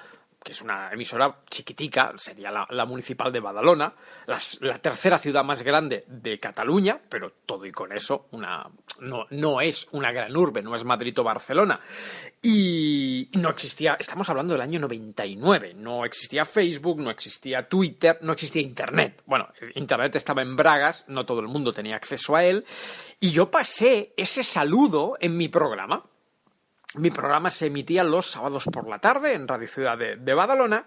que 0.42 0.52
es 0.52 0.61
una 0.61 0.90
emisora 0.90 1.42
chiquitica, 1.49 2.12
sería 2.16 2.50
la, 2.50 2.84
municipal 2.84 3.32
de 3.32 3.40
Badalona, 3.40 3.94
la 4.26 4.78
tercera 4.78 5.18
ciudad 5.18 5.44
más 5.44 5.62
grande 5.62 6.04
de 6.08 6.38
Cataluña, 6.38 7.00
pero 7.08 7.32
todo 7.46 7.64
y 7.64 7.70
con 7.70 7.92
eso 7.92 8.26
una, 8.32 8.68
no, 9.00 9.26
no 9.30 9.61
es 9.61 9.87
una 9.92 10.11
gran 10.11 10.37
urbe, 10.37 10.62
no 10.62 10.75
es 10.75 10.84
Madrid 10.84 11.16
o 11.18 11.25
Barcelona. 11.25 11.80
Y 12.42 13.28
no 13.34 13.50
existía, 13.50 13.96
estamos 13.99 14.28
hablando 14.30 14.54
del 14.54 14.62
año 14.62 14.80
99, 14.80 15.75
no 15.75 16.04
existía 16.04 16.44
Facebook, 16.44 16.99
no 17.00 17.11
existía 17.11 17.68
Twitter, 17.68 18.18
no 18.22 18.32
existía 18.32 18.62
Internet. 18.62 19.22
Bueno, 19.26 19.49
Internet 19.76 20.16
estaba 20.16 20.42
en 20.42 20.56
Bragas, 20.56 21.04
no 21.08 21.25
todo 21.25 21.40
el 21.40 21.49
mundo 21.49 21.72
tenía 21.72 21.96
acceso 21.96 22.34
a 22.34 22.44
él, 22.44 22.64
y 23.20 23.30
yo 23.30 23.50
pasé 23.50 24.12
ese 24.16 24.42
saludo 24.42 25.16
en 25.20 25.37
mi 25.37 25.49
programa. 25.49 26.04
Mi 26.96 27.11
programa 27.11 27.50
se 27.50 27.66
emitía 27.66 28.04
los 28.04 28.26
sábados 28.30 28.64
por 28.70 28.88
la 28.88 28.99
tarde 28.99 29.32
en 29.32 29.49
Radio 29.49 29.66
Ciudad 29.68 29.96
de, 29.96 30.34
Badalona, 30.34 30.87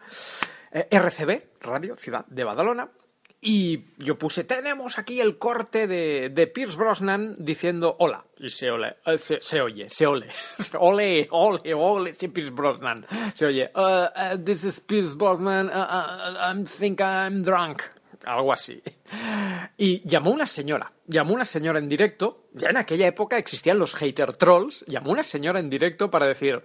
eh, 0.72 0.88
RCB, 0.92 1.62
Radio 1.62 1.96
Ciudad 1.96 2.26
de 2.28 2.44
Badalona, 2.44 2.90
y 3.42 3.86
yo 4.04 4.18
puse, 4.18 4.44
tenemos 4.44 4.98
aquí 4.98 5.20
el 5.20 5.38
corte 5.38 5.88
de, 5.88 6.30
de 6.30 6.48
Pierce 6.48 6.78
Brosnan 6.78 7.36
diciendo 7.40 7.96
hola, 8.00 8.26
y 8.38 8.50
se, 8.50 8.70
ole, 8.72 8.98
eh, 9.06 9.18
se, 9.18 9.40
se 9.42 9.62
oye, 9.62 9.90
se 9.90 10.06
ole, 10.06 10.30
ole, 10.80 11.28
ole, 11.32 11.74
ole, 11.74 12.14
Pierce 12.14 12.52
Brosnan, 12.52 13.06
se 13.34 13.46
oye, 13.48 13.72
"Uh, 13.76 13.80
uh, 14.36 14.44
this 14.44 14.64
is 14.64 14.80
Pierce 14.82 15.16
Brosnan, 15.16 15.68
uh, 15.70 16.54
I 16.54 16.64
think 16.66 17.02
I'm 17.02 17.44
drunk, 17.44 17.82
algo 18.26 18.52
así. 18.54 18.82
Y 19.78 20.08
llamó 20.08 20.32
una 20.32 20.48
señora, 20.48 20.92
llamó 21.08 21.34
una 21.34 21.46
señora 21.46 21.80
en 21.80 21.90
directo, 21.90 22.48
ya 22.54 22.70
en 22.70 22.78
aquella 22.78 23.08
época 23.08 23.38
existían 23.38 23.80
los 23.80 23.94
hater 23.96 24.36
trolls, 24.36 24.86
llamó 24.88 25.12
una 25.12 25.24
señora 25.24 25.60
en 25.60 25.70
directo 25.70 26.10
para 26.10 26.28
decir, 26.28 26.64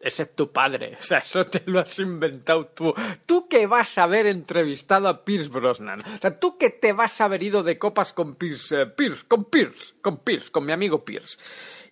ese 0.00 0.24
es 0.24 0.34
tu 0.34 0.52
padre, 0.52 0.96
o 1.00 1.02
sea, 1.02 1.18
eso 1.18 1.44
te 1.44 1.62
lo 1.66 1.80
has 1.80 1.98
inventado 1.98 2.66
tú. 2.66 2.94
Tú 3.26 3.48
que 3.48 3.66
vas 3.66 3.98
a 3.98 4.04
haber 4.04 4.26
entrevistado 4.26 5.08
a 5.08 5.24
Pierce 5.24 5.48
Brosnan, 5.48 6.00
o 6.00 6.18
sea, 6.20 6.38
tú 6.38 6.58
que 6.58 6.70
te 6.70 6.92
vas 6.92 7.20
a 7.20 7.24
haber 7.24 7.42
ido 7.42 7.62
de 7.62 7.78
copas 7.78 8.12
con 8.12 8.36
Pierce, 8.36 8.82
eh, 8.82 8.86
Pierce, 8.86 9.24
con 9.26 9.44
Pierce, 9.44 9.94
con 10.02 10.18
Pierce, 10.18 10.50
con 10.50 10.64
mi 10.64 10.72
amigo 10.72 11.04
Pierce. 11.04 11.38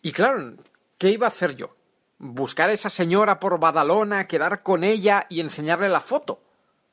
Y 0.03 0.13
claro, 0.13 0.55
¿qué 0.99 1.11
iba 1.11 1.27
a 1.27 1.31
hacer 1.31 1.57
yo? 1.57 1.75
Buscar 2.19 2.71
a 2.71 2.75
esa 2.75 2.91
señora 2.91 3.41
por 3.41 3.59
Badalona, 3.59 4.29
quedar 4.29 4.63
con 4.63 4.85
ella 4.85 5.27
y 5.29 5.41
enseñarle 5.41 5.89
la 5.89 6.01
foto. 6.01 6.41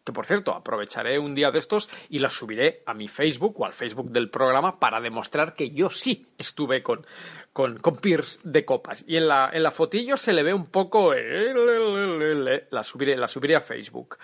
Que 0.03 0.11
por 0.13 0.25
cierto, 0.25 0.53
aprovecharé 0.53 1.19
un 1.19 1.35
día 1.35 1.51
de 1.51 1.59
estos 1.59 1.89
y 2.09 2.19
la 2.19 2.29
subiré 2.29 2.81
a 2.87 2.93
mi 2.95 3.07
Facebook 3.07 3.59
o 3.59 3.65
al 3.65 3.73
Facebook 3.73 4.09
del 4.09 4.29
programa 4.29 4.79
para 4.79 4.99
demostrar 4.99 5.53
que 5.53 5.69
yo 5.69 5.91
sí 5.91 6.25
estuve 6.39 6.81
con, 6.81 7.05
con, 7.53 7.77
con 7.77 7.97
Pierce 7.97 8.39
de 8.43 8.65
copas. 8.65 9.03
Y 9.07 9.17
en 9.17 9.27
la, 9.27 9.51
en 9.53 9.61
la 9.61 9.69
fotillo 9.69 10.17
se 10.17 10.33
le 10.33 10.41
ve 10.41 10.53
un 10.55 10.65
poco. 10.65 11.13
eh, 11.13 11.53
La 12.71 12.83
subiré, 12.83 13.15
la 13.15 13.27
subiré 13.27 13.55
a 13.55 13.59
Facebook. 13.61 14.17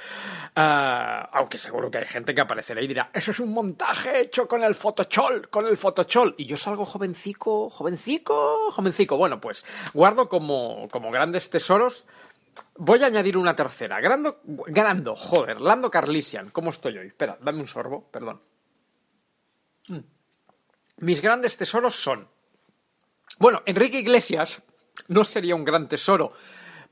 Ah, 0.56 1.30
aunque 1.34 1.58
seguro 1.58 1.92
que 1.92 2.00
hay 2.00 2.06
gente 2.06 2.34
que 2.34 2.42
aparecerá 2.42 2.82
y 2.82 2.88
dirá: 2.88 3.10
Eso 3.14 3.32
es 3.32 3.40
un 3.40 3.54
montaje 3.54 4.20
hecho 4.22 4.48
con 4.48 4.64
el 4.64 4.74
Photoshop, 4.74 5.50
con 5.50 5.68
el 5.68 5.78
Photoshop. 5.78 6.34
Y 6.38 6.46
yo 6.46 6.58
salgo 6.58 6.86
jovencico, 6.86 7.70
jovencico, 7.70 8.72
jovencico. 8.72 9.18
Bueno, 9.18 9.40
pues 9.40 9.66
guardo 9.94 10.28
como, 10.30 10.88
como 10.90 11.12
grandes 11.12 11.50
tesoros 11.50 12.06
Voy 12.76 13.04
a 13.04 13.08
añadir 13.08 13.38
una 13.38 13.56
tercera. 13.56 14.00
Grando, 14.00 15.16
joder, 15.16 15.62
Lando 15.62 15.90
Carlisian. 15.90 16.50
¿Cómo 16.52 16.70
estoy 16.70 16.98
hoy? 16.98 17.08
Espera, 17.08 17.38
dame 17.42 17.60
un 17.60 17.68
sorbo, 17.68 18.10
perdón. 18.12 18.42
Mm. 19.88 20.00
Mis 20.98 21.22
grandes 21.22 21.58
tesoros 21.58 21.96
son. 21.96 22.28
Bueno, 23.40 23.62
Enrique 23.66 24.00
Iglesias 24.00 24.64
no 25.08 25.24
sería 25.24 25.56
un 25.56 25.64
gran 25.64 25.88
tesoro, 25.88 26.34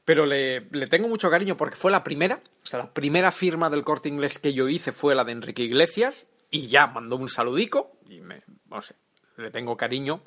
pero 0.03 0.25
le, 0.25 0.61
le 0.71 0.87
tengo 0.87 1.07
mucho 1.07 1.29
cariño 1.29 1.57
porque 1.57 1.75
fue 1.75 1.91
la 1.91 2.03
primera. 2.03 2.41
O 2.63 2.65
sea, 2.65 2.79
la 2.79 2.93
primera 2.93 3.31
firma 3.31 3.69
del 3.69 3.83
corte 3.83 4.09
inglés 4.09 4.39
que 4.39 4.53
yo 4.53 4.67
hice 4.67 4.91
fue 4.91 5.15
la 5.15 5.23
de 5.23 5.31
Enrique 5.31 5.63
Iglesias 5.63 6.27
y 6.51 6.67
ya 6.67 6.87
mandó 6.87 7.15
un 7.15 7.29
saludico 7.29 7.97
y 8.07 8.21
me, 8.21 8.43
no 8.69 8.81
sé, 8.81 8.95
le 9.37 9.51
tengo 9.51 9.75
cariño 9.75 10.21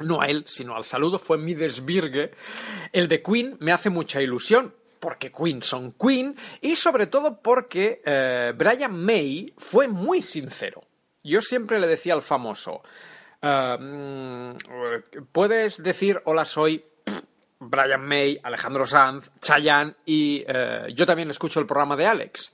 no 0.00 0.20
a 0.20 0.26
él, 0.26 0.44
sino 0.46 0.74
al 0.74 0.84
saludo, 0.84 1.18
fue 1.18 1.38
mi 1.38 1.54
desvirgue. 1.54 2.32
El 2.92 3.08
de 3.08 3.22
Queen 3.22 3.56
me 3.60 3.72
hace 3.72 3.90
mucha 3.90 4.20
ilusión, 4.20 4.74
porque 5.00 5.30
Queen 5.30 5.62
son 5.62 5.92
Queen, 5.92 6.36
y 6.60 6.76
sobre 6.76 7.06
todo 7.06 7.40
porque 7.40 8.02
eh, 8.04 8.52
Brian 8.56 9.04
May 9.04 9.52
fue 9.56 9.88
muy 9.88 10.22
sincero. 10.22 10.82
Yo 11.22 11.40
siempre 11.40 11.78
le 11.78 11.86
decía 11.86 12.14
al 12.14 12.22
famoso, 12.22 12.82
eh, 13.40 13.76
mm, 13.78 15.24
puedes 15.32 15.82
decir 15.82 16.20
hola 16.24 16.44
soy 16.44 16.84
Brian 17.60 18.04
May, 18.04 18.38
Alejandro 18.42 18.86
Sanz, 18.86 19.30
Chayanne 19.40 19.94
y 20.04 20.44
eh, 20.46 20.88
yo 20.94 21.06
también 21.06 21.30
escucho 21.30 21.60
el 21.60 21.66
programa 21.66 21.96
de 21.96 22.06
Alex. 22.06 22.52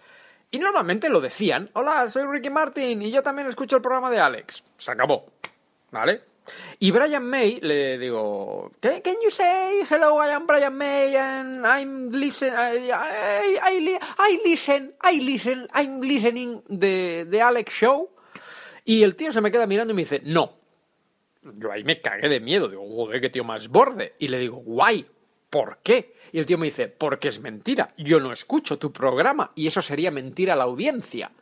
Y 0.52 0.59
normalmente 0.59 1.09
lo 1.09 1.20
decían, 1.20 1.70
hola, 1.75 2.09
soy 2.11 2.25
Ricky 2.26 2.50
Martin 2.50 3.02
y 3.02 3.11
yo 3.11 3.23
también 3.23 3.49
escucho 3.49 3.76
el 3.76 3.82
programa 3.82 4.11
de 4.11 4.18
Alex. 4.18 4.64
Se 4.76 4.90
acabó, 4.90 5.26
¿vale? 5.90 6.29
Y 6.78 6.90
Brian 6.90 7.25
May 7.25 7.61
le 7.61 7.99
digo, 7.99 8.73
can, 8.80 9.00
can 9.02 9.16
you 9.23 9.30
say 9.30 9.85
hello? 9.88 10.23
I 10.23 10.30
am 10.30 10.47
Brian 10.47 10.76
May 10.76 11.16
and 11.16 11.66
I'm 11.66 12.11
listen, 12.11 12.52
I, 12.54 12.90
I, 12.90 13.59
I, 13.62 13.99
I 14.18 14.40
listen, 14.44 14.94
I 15.02 15.20
listen, 15.20 15.68
I'm 15.73 16.00
listening 16.00 16.62
the, 16.68 17.26
the 17.30 17.40
Alex 17.40 17.73
Show. 17.73 18.11
Y 18.85 19.02
el 19.02 19.14
tío 19.14 19.32
se 19.32 19.40
me 19.40 19.50
queda 19.50 19.66
mirando 19.66 19.92
y 19.92 19.97
me 19.97 20.02
dice, 20.02 20.20
no. 20.25 20.59
Yo 21.42 21.70
ahí 21.70 21.85
me 21.85 22.00
cagué 22.00 22.28
de 22.28 22.40
miedo, 22.40 22.68
digo, 22.68 22.87
joder, 22.87 23.20
qué 23.20 23.30
tío 23.30 23.44
más 23.44 23.68
borde. 23.68 24.14
Y 24.18 24.28
le 24.28 24.38
digo, 24.38 24.56
guay, 24.56 25.06
¿por 25.49 25.78
qué? 25.82 26.14
Y 26.32 26.38
el 26.38 26.47
tío 26.47 26.59
me 26.59 26.66
dice, 26.66 26.88
porque 26.88 27.28
es 27.28 27.40
mentira, 27.40 27.92
yo 27.99 28.20
no 28.20 28.32
escucho 28.32 28.78
tu 28.78 28.92
programa 28.92 29.52
y 29.54 29.66
eso 29.66 29.82
sería 29.82 30.11
mentira 30.11 30.54
a 30.54 30.56
la 30.56 30.64
audiencia. 30.64 31.32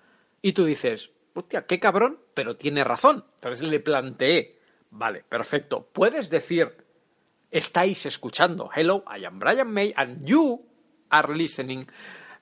Y 0.42 0.52
tú 0.52 0.64
dices, 0.64 1.10
hostia, 1.34 1.66
qué 1.66 1.78
cabrón, 1.78 2.18
pero 2.34 2.56
tiene 2.56 2.84
razón. 2.84 3.24
Entonces 3.34 3.62
le 3.68 3.80
planteé, 3.80 4.57
Vale, 4.90 5.24
perfecto. 5.28 5.88
Puedes 5.92 6.30
decir, 6.30 6.68
estáis 7.50 8.06
escuchando 8.06 8.70
Hello, 8.74 9.04
I 9.06 9.24
am 9.24 9.38
Brian 9.38 9.72
May 9.72 9.92
and 9.96 10.26
you 10.26 10.64
are 11.10 11.34
listening 11.34 11.86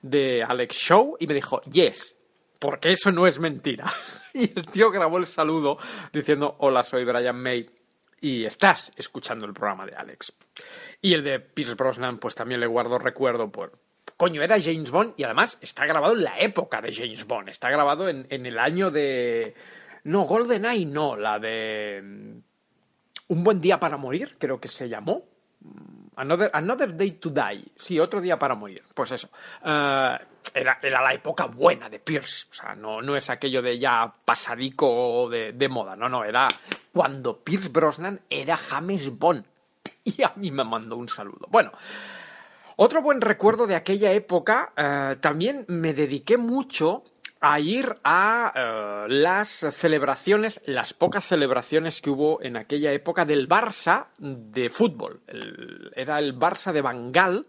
de 0.01 0.43
Alex 0.43 0.75
Show. 0.75 1.17
Y 1.19 1.27
me 1.27 1.33
dijo, 1.33 1.61
yes, 1.63 2.15
porque 2.59 2.91
eso 2.91 3.11
no 3.11 3.27
es 3.27 3.39
mentira. 3.39 3.91
Y 4.33 4.51
el 4.55 4.67
tío 4.67 4.91
grabó 4.91 5.17
el 5.17 5.25
saludo 5.25 5.77
diciendo, 6.13 6.57
hola, 6.59 6.83
soy 6.83 7.03
Brian 7.05 7.41
May 7.41 7.67
y 8.21 8.45
estás 8.45 8.91
escuchando 8.95 9.47
el 9.47 9.53
programa 9.53 9.85
de 9.87 9.95
Alex. 9.95 10.31
Y 11.01 11.13
el 11.13 11.23
de 11.23 11.39
Pierce 11.39 11.73
Brosnan, 11.73 12.19
pues 12.19 12.35
también 12.35 12.59
le 12.59 12.67
guardo 12.67 12.99
recuerdo 12.99 13.51
por... 13.51 13.79
Coño, 14.15 14.43
era 14.43 14.61
James 14.61 14.91
Bond 14.91 15.13
y 15.17 15.23
además 15.23 15.57
está 15.61 15.87
grabado 15.87 16.13
en 16.13 16.23
la 16.23 16.39
época 16.39 16.81
de 16.81 16.93
James 16.93 17.25
Bond. 17.25 17.49
Está 17.49 17.71
grabado 17.71 18.09
en, 18.09 18.27
en 18.29 18.45
el 18.45 18.59
año 18.59 18.91
de... 18.91 19.55
No, 20.05 20.23
GoldenEye 20.23 20.85
no, 20.85 21.15
la 21.15 21.39
de... 21.39 22.01
mm, 22.03 22.39
Un 23.29 23.43
buen 23.43 23.59
día 23.61 23.79
para 23.79 23.97
morir, 23.97 24.37
creo 24.39 24.59
que 24.59 24.67
se 24.67 24.87
llamó. 24.89 25.23
Mm, 25.61 25.97
Another, 26.15 26.49
Another 26.53 26.95
Day 26.97 27.11
to 27.11 27.29
Die. 27.29 27.65
Sí, 27.75 27.99
otro 27.99 28.19
día 28.21 28.39
para 28.39 28.55
morir. 28.55 28.81
Pues 28.93 29.11
eso. 29.11 29.29
Eh, 29.63 30.17
era, 30.53 30.79
era 30.81 31.01
la 31.01 31.13
época 31.13 31.45
buena 31.45 31.89
de 31.89 31.99
Pierce. 31.99 32.47
O 32.49 32.53
sea, 32.55 32.73
no, 32.75 33.01
no 33.01 33.15
es 33.15 33.29
aquello 33.29 33.61
de 33.61 33.77
ya 33.77 34.11
pasadico 34.25 35.29
de, 35.29 35.51
de 35.53 35.69
moda. 35.69 35.95
No, 35.95 36.09
no, 36.09 36.23
era 36.23 36.47
cuando 36.91 37.37
Pierce 37.43 37.69
Brosnan 37.69 38.19
era 38.29 38.57
James 38.57 39.17
Bond. 39.17 39.45
Y 40.05 40.23
a 40.23 40.31
mí 40.37 40.49
me 40.51 40.63
mandó 40.63 40.95
un 40.97 41.07
saludo. 41.09 41.47
Bueno, 41.49 41.71
otro 42.77 43.01
buen 43.01 43.19
recuerdo 43.21 43.67
de 43.67 43.75
aquella 43.75 44.11
época, 44.11 44.71
eh, 44.75 45.17
también 45.19 45.65
me 45.67 45.93
dediqué 45.93 46.37
mucho 46.37 47.03
a 47.39 47.59
ir 47.59 47.95
a 48.03 48.51
eh, 48.55 49.05
las 49.09 49.49
celebraciones, 49.71 50.61
las 50.65 50.93
pocas 50.93 51.25
celebraciones 51.25 52.01
que 52.01 52.09
hubo 52.09 52.41
en 52.41 52.57
aquella 52.57 52.91
época 52.93 53.25
del 53.25 53.47
Barça 53.47 54.07
de 54.17 54.69
fútbol. 54.69 55.21
Era 55.95 56.19
el 56.19 56.37
Barça 56.37 56.71
de 56.71 56.81
Bangal. 56.81 57.45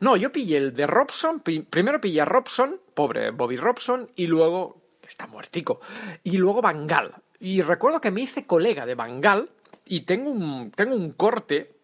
No, 0.00 0.16
yo 0.16 0.32
pillé 0.32 0.56
el 0.58 0.74
de 0.74 0.86
Robson, 0.86 1.40
pri- 1.40 1.60
primero 1.62 2.00
pillé 2.00 2.20
a 2.22 2.24
Robson, 2.24 2.80
pobre 2.94 3.30
Bobby 3.30 3.56
Robson, 3.56 4.10
y 4.16 4.26
luego 4.26 4.80
está 5.02 5.26
muertico. 5.26 5.80
Y 6.22 6.36
luego 6.38 6.62
Bangal. 6.62 7.14
Y 7.40 7.62
recuerdo 7.62 8.00
que 8.00 8.10
me 8.10 8.22
hice 8.22 8.46
colega 8.46 8.84
de 8.86 8.94
Bangal 8.94 9.50
y 9.84 10.00
tengo 10.02 10.30
un, 10.30 10.70
tengo 10.72 10.94
un 10.94 11.12
corte 11.12 11.77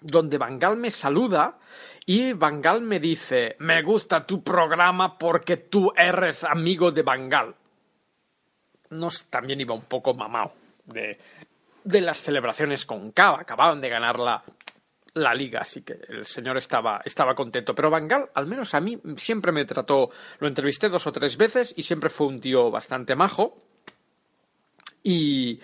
donde 0.00 0.38
Bangal 0.38 0.76
me 0.76 0.90
saluda 0.90 1.58
y 2.04 2.32
Bangal 2.32 2.80
me 2.80 3.00
dice, 3.00 3.56
me 3.60 3.82
gusta 3.82 4.26
tu 4.26 4.42
programa 4.42 5.18
porque 5.18 5.56
tú 5.56 5.92
eres 5.96 6.44
amigo 6.44 6.92
de 6.92 7.02
Bangal. 7.02 7.54
Nos 8.90 9.24
también 9.26 9.60
iba 9.60 9.74
un 9.74 9.82
poco 9.82 10.14
mamado 10.14 10.52
de, 10.84 11.18
de 11.82 12.00
las 12.00 12.20
celebraciones 12.20 12.84
con 12.84 13.10
Cava. 13.10 13.40
Acababan 13.40 13.80
de 13.80 13.88
ganar 13.88 14.18
la, 14.18 14.44
la 15.16 15.34
liga, 15.34 15.60
así 15.62 15.82
que 15.82 15.98
el 16.08 16.26
señor 16.26 16.56
estaba, 16.56 17.00
estaba 17.04 17.34
contento. 17.34 17.74
Pero 17.74 17.90
Bangal, 17.90 18.30
al 18.34 18.46
menos 18.46 18.74
a 18.74 18.80
mí, 18.80 19.00
siempre 19.16 19.50
me 19.50 19.64
trató, 19.64 20.10
lo 20.38 20.46
entrevisté 20.46 20.88
dos 20.88 21.06
o 21.06 21.12
tres 21.12 21.36
veces 21.36 21.74
y 21.76 21.82
siempre 21.82 22.10
fue 22.10 22.26
un 22.26 22.38
tío 22.38 22.70
bastante 22.70 23.16
majo. 23.16 23.56
Y, 25.08 25.60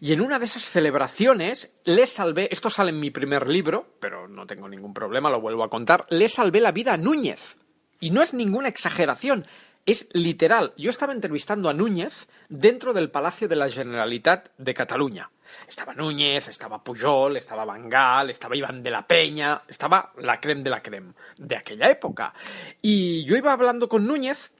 en 0.00 0.20
una 0.20 0.38
de 0.38 0.44
esas 0.44 0.62
celebraciones 0.62 1.76
le 1.84 2.06
salvé, 2.06 2.48
esto 2.52 2.70
sale 2.70 2.90
en 2.90 3.00
mi 3.00 3.10
primer 3.10 3.48
libro, 3.48 3.96
pero 3.98 4.28
no 4.28 4.46
tengo 4.46 4.68
ningún 4.68 4.94
problema, 4.94 5.30
lo 5.30 5.40
vuelvo 5.40 5.64
a 5.64 5.68
contar, 5.68 6.06
le 6.10 6.28
salvé 6.28 6.60
la 6.60 6.70
vida 6.70 6.92
a 6.92 6.96
Núñez. 6.96 7.56
Y 7.98 8.10
no 8.10 8.22
es 8.22 8.34
ninguna 8.34 8.68
exageración, 8.68 9.46
es 9.84 10.06
literal. 10.12 10.74
Yo 10.76 10.90
estaba 10.90 11.12
entrevistando 11.12 11.68
a 11.68 11.74
Núñez 11.74 12.28
dentro 12.48 12.92
del 12.92 13.10
Palacio 13.10 13.48
de 13.48 13.56
la 13.56 13.68
Generalitat 13.68 14.50
de 14.58 14.74
Cataluña. 14.74 15.28
Estaba 15.66 15.92
Núñez, 15.92 16.46
estaba 16.46 16.84
Pujol, 16.84 17.36
estaba 17.36 17.64
Bangal, 17.64 18.30
estaba 18.30 18.56
Iván 18.56 18.80
de 18.80 18.92
la 18.92 19.04
Peña, 19.04 19.62
estaba 19.66 20.12
la 20.18 20.38
creme 20.38 20.62
de 20.62 20.70
la 20.70 20.82
creme 20.82 21.14
de 21.36 21.56
aquella 21.56 21.90
época. 21.90 22.32
Y 22.80 23.24
yo 23.24 23.36
iba 23.36 23.52
hablando 23.52 23.88
con 23.88 24.06
Núñez, 24.06 24.52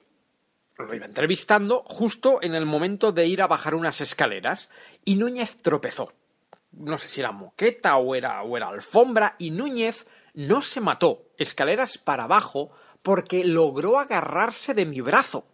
lo 0.76 0.94
iba 0.94 1.06
entrevistando 1.06 1.82
justo 1.86 2.40
en 2.42 2.54
el 2.54 2.66
momento 2.66 3.12
de 3.12 3.26
ir 3.26 3.42
a 3.42 3.46
bajar 3.46 3.74
unas 3.74 4.00
escaleras 4.00 4.70
y 5.04 5.14
Núñez 5.16 5.58
tropezó. 5.58 6.12
No 6.72 6.98
sé 6.98 7.08
si 7.08 7.20
era 7.20 7.30
moqueta 7.30 7.96
o 7.96 8.14
era, 8.14 8.42
o 8.42 8.56
era 8.56 8.68
alfombra 8.68 9.36
y 9.38 9.50
Núñez 9.50 10.06
no 10.34 10.62
se 10.62 10.80
mató 10.80 11.22
escaleras 11.38 11.98
para 11.98 12.24
abajo 12.24 12.70
porque 13.02 13.44
logró 13.44 13.98
agarrarse 13.98 14.74
de 14.74 14.86
mi 14.86 15.00
brazo. 15.00 15.46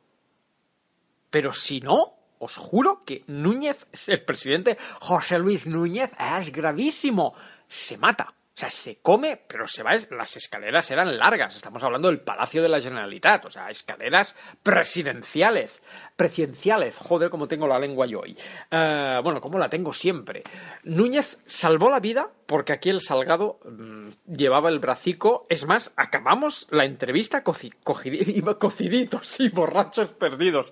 Pero 1.30 1.52
si 1.52 1.80
no, 1.80 2.14
os 2.38 2.56
juro 2.56 3.04
que 3.04 3.24
Núñez, 3.26 3.86
el 4.06 4.24
presidente 4.24 4.78
José 5.00 5.38
Luis 5.38 5.66
Núñez, 5.66 6.10
es 6.38 6.50
gravísimo. 6.50 7.34
Se 7.68 7.98
mata. 7.98 8.34
Sea, 8.60 8.68
se 8.68 9.00
come, 9.00 9.38
pero 9.38 9.66
se 9.66 9.82
va. 9.82 9.92
Las 10.10 10.36
escaleras 10.36 10.90
eran 10.90 11.16
largas. 11.16 11.56
Estamos 11.56 11.82
hablando 11.82 12.08
del 12.08 12.20
Palacio 12.20 12.60
de 12.60 12.68
la 12.68 12.78
Generalitat. 12.78 13.46
O 13.46 13.50
sea, 13.50 13.70
escaleras 13.70 14.36
presidenciales. 14.62 15.80
Presidenciales. 16.14 16.98
Joder, 16.98 17.30
como 17.30 17.48
tengo 17.48 17.66
la 17.66 17.78
lengua 17.78 18.04
yo 18.04 18.20
hoy. 18.20 18.36
Eh, 18.70 19.20
bueno, 19.24 19.40
como 19.40 19.58
la 19.58 19.70
tengo 19.70 19.94
siempre. 19.94 20.42
Núñez 20.84 21.38
salvó 21.46 21.88
la 21.88 22.00
vida 22.00 22.28
porque 22.44 22.74
aquí 22.74 22.90
el 22.90 23.00
Salgado 23.00 23.60
mmm, 23.64 24.10
llevaba 24.26 24.68
el 24.68 24.78
bracico. 24.78 25.46
Es 25.48 25.64
más, 25.64 25.94
acabamos 25.96 26.66
la 26.70 26.84
entrevista 26.84 27.42
coci 27.42 27.70
cociditos 27.82 29.40
y 29.40 29.48
borrachos 29.48 30.08
perdidos. 30.08 30.70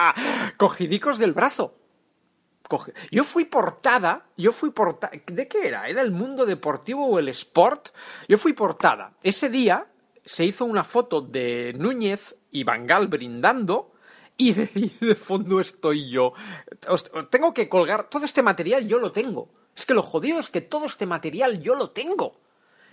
Cogidicos 0.56 1.18
del 1.18 1.32
brazo. 1.32 1.74
Yo 3.10 3.24
fui 3.24 3.44
portada, 3.44 4.26
yo 4.36 4.52
fui 4.52 4.70
portada, 4.70 5.12
¿de 5.26 5.48
qué 5.48 5.68
era? 5.68 5.88
¿Era 5.88 6.02
el 6.02 6.12
mundo 6.12 6.46
deportivo 6.46 7.06
o 7.06 7.18
el 7.18 7.28
sport? 7.28 7.88
Yo 8.28 8.38
fui 8.38 8.52
portada. 8.52 9.12
Ese 9.22 9.48
día 9.50 9.86
se 10.24 10.44
hizo 10.44 10.64
una 10.64 10.84
foto 10.84 11.20
de 11.20 11.74
Núñez 11.74 12.34
y 12.50 12.64
Bangal 12.64 13.08
brindando 13.08 13.92
y 14.36 14.52
de, 14.52 14.66
de 15.00 15.14
fondo 15.14 15.60
estoy 15.60 16.10
yo. 16.10 16.32
Tengo 17.30 17.52
que 17.52 17.68
colgar, 17.68 18.08
todo 18.08 18.24
este 18.24 18.42
material 18.42 18.86
yo 18.86 18.98
lo 18.98 19.12
tengo. 19.12 19.48
Es 19.76 19.86
que 19.86 19.94
lo 19.94 20.02
jodido 20.02 20.40
es 20.40 20.50
que 20.50 20.60
todo 20.60 20.86
este 20.86 21.06
material 21.06 21.60
yo 21.60 21.74
lo 21.74 21.90
tengo. 21.90 22.40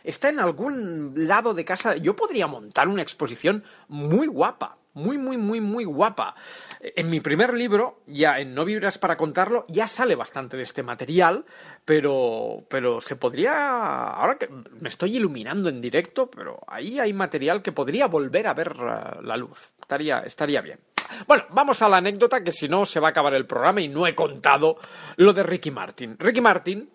Está 0.04 0.30
en 0.30 0.40
algún 0.40 1.14
lado 1.16 1.54
de 1.54 1.66
casa. 1.66 1.96
Yo 1.96 2.16
podría 2.16 2.48
montar 2.48 2.88
una 2.88 3.02
exposición 3.02 3.64
muy 3.88 4.28
guapa 4.28 4.76
muy, 4.94 5.18
muy, 5.18 5.38
muy, 5.38 5.62
muy 5.62 5.86
guapa. 5.86 6.36
En 6.82 7.10
mi 7.10 7.20
primer 7.20 7.54
libro, 7.54 8.02
ya 8.08 8.40
en 8.40 8.54
No 8.54 8.66
vivirás 8.66 8.98
para 8.98 9.18
contarlo, 9.18 9.66
ya 9.70 9.88
sale 9.88 10.16
bastante 10.16 10.58
de 10.58 10.64
este 10.64 10.84
material, 10.84 11.46
pero, 11.86 12.66
pero 12.70 13.02
se 13.02 13.16
podría, 13.16 14.08
ahora 14.08 14.38
que 14.38 14.50
me 14.50 14.90
estoy 14.90 15.18
iluminando 15.18 15.70
en 15.70 15.82
directo, 15.82 16.30
pero 16.30 16.60
ahí 16.68 17.00
hay 17.00 17.14
material 17.14 17.62
que 17.62 17.72
podría 17.72 18.08
volver 18.08 18.48
a 18.48 18.54
ver 18.54 18.74
uh, 18.74 19.22
la 19.22 19.38
luz. 19.38 19.70
Estaría, 19.82 20.20
estaría 20.20 20.62
bien. 20.62 20.80
Bueno, 21.28 21.46
vamos 21.50 21.82
a 21.82 21.90
la 21.90 21.98
anécdota 21.98 22.44
que 22.44 22.52
si 22.52 22.68
no 22.68 22.86
se 22.86 23.00
va 23.00 23.10
a 23.10 23.12
acabar 23.12 23.34
el 23.34 23.46
programa 23.46 23.82
y 23.82 23.90
no 23.90 24.08
he 24.08 24.16
contado 24.16 24.78
lo 25.18 25.34
de 25.34 25.44
Ricky 25.44 25.72
Martin. 25.72 26.16
Ricky 26.18 26.42
Martin 26.42 26.90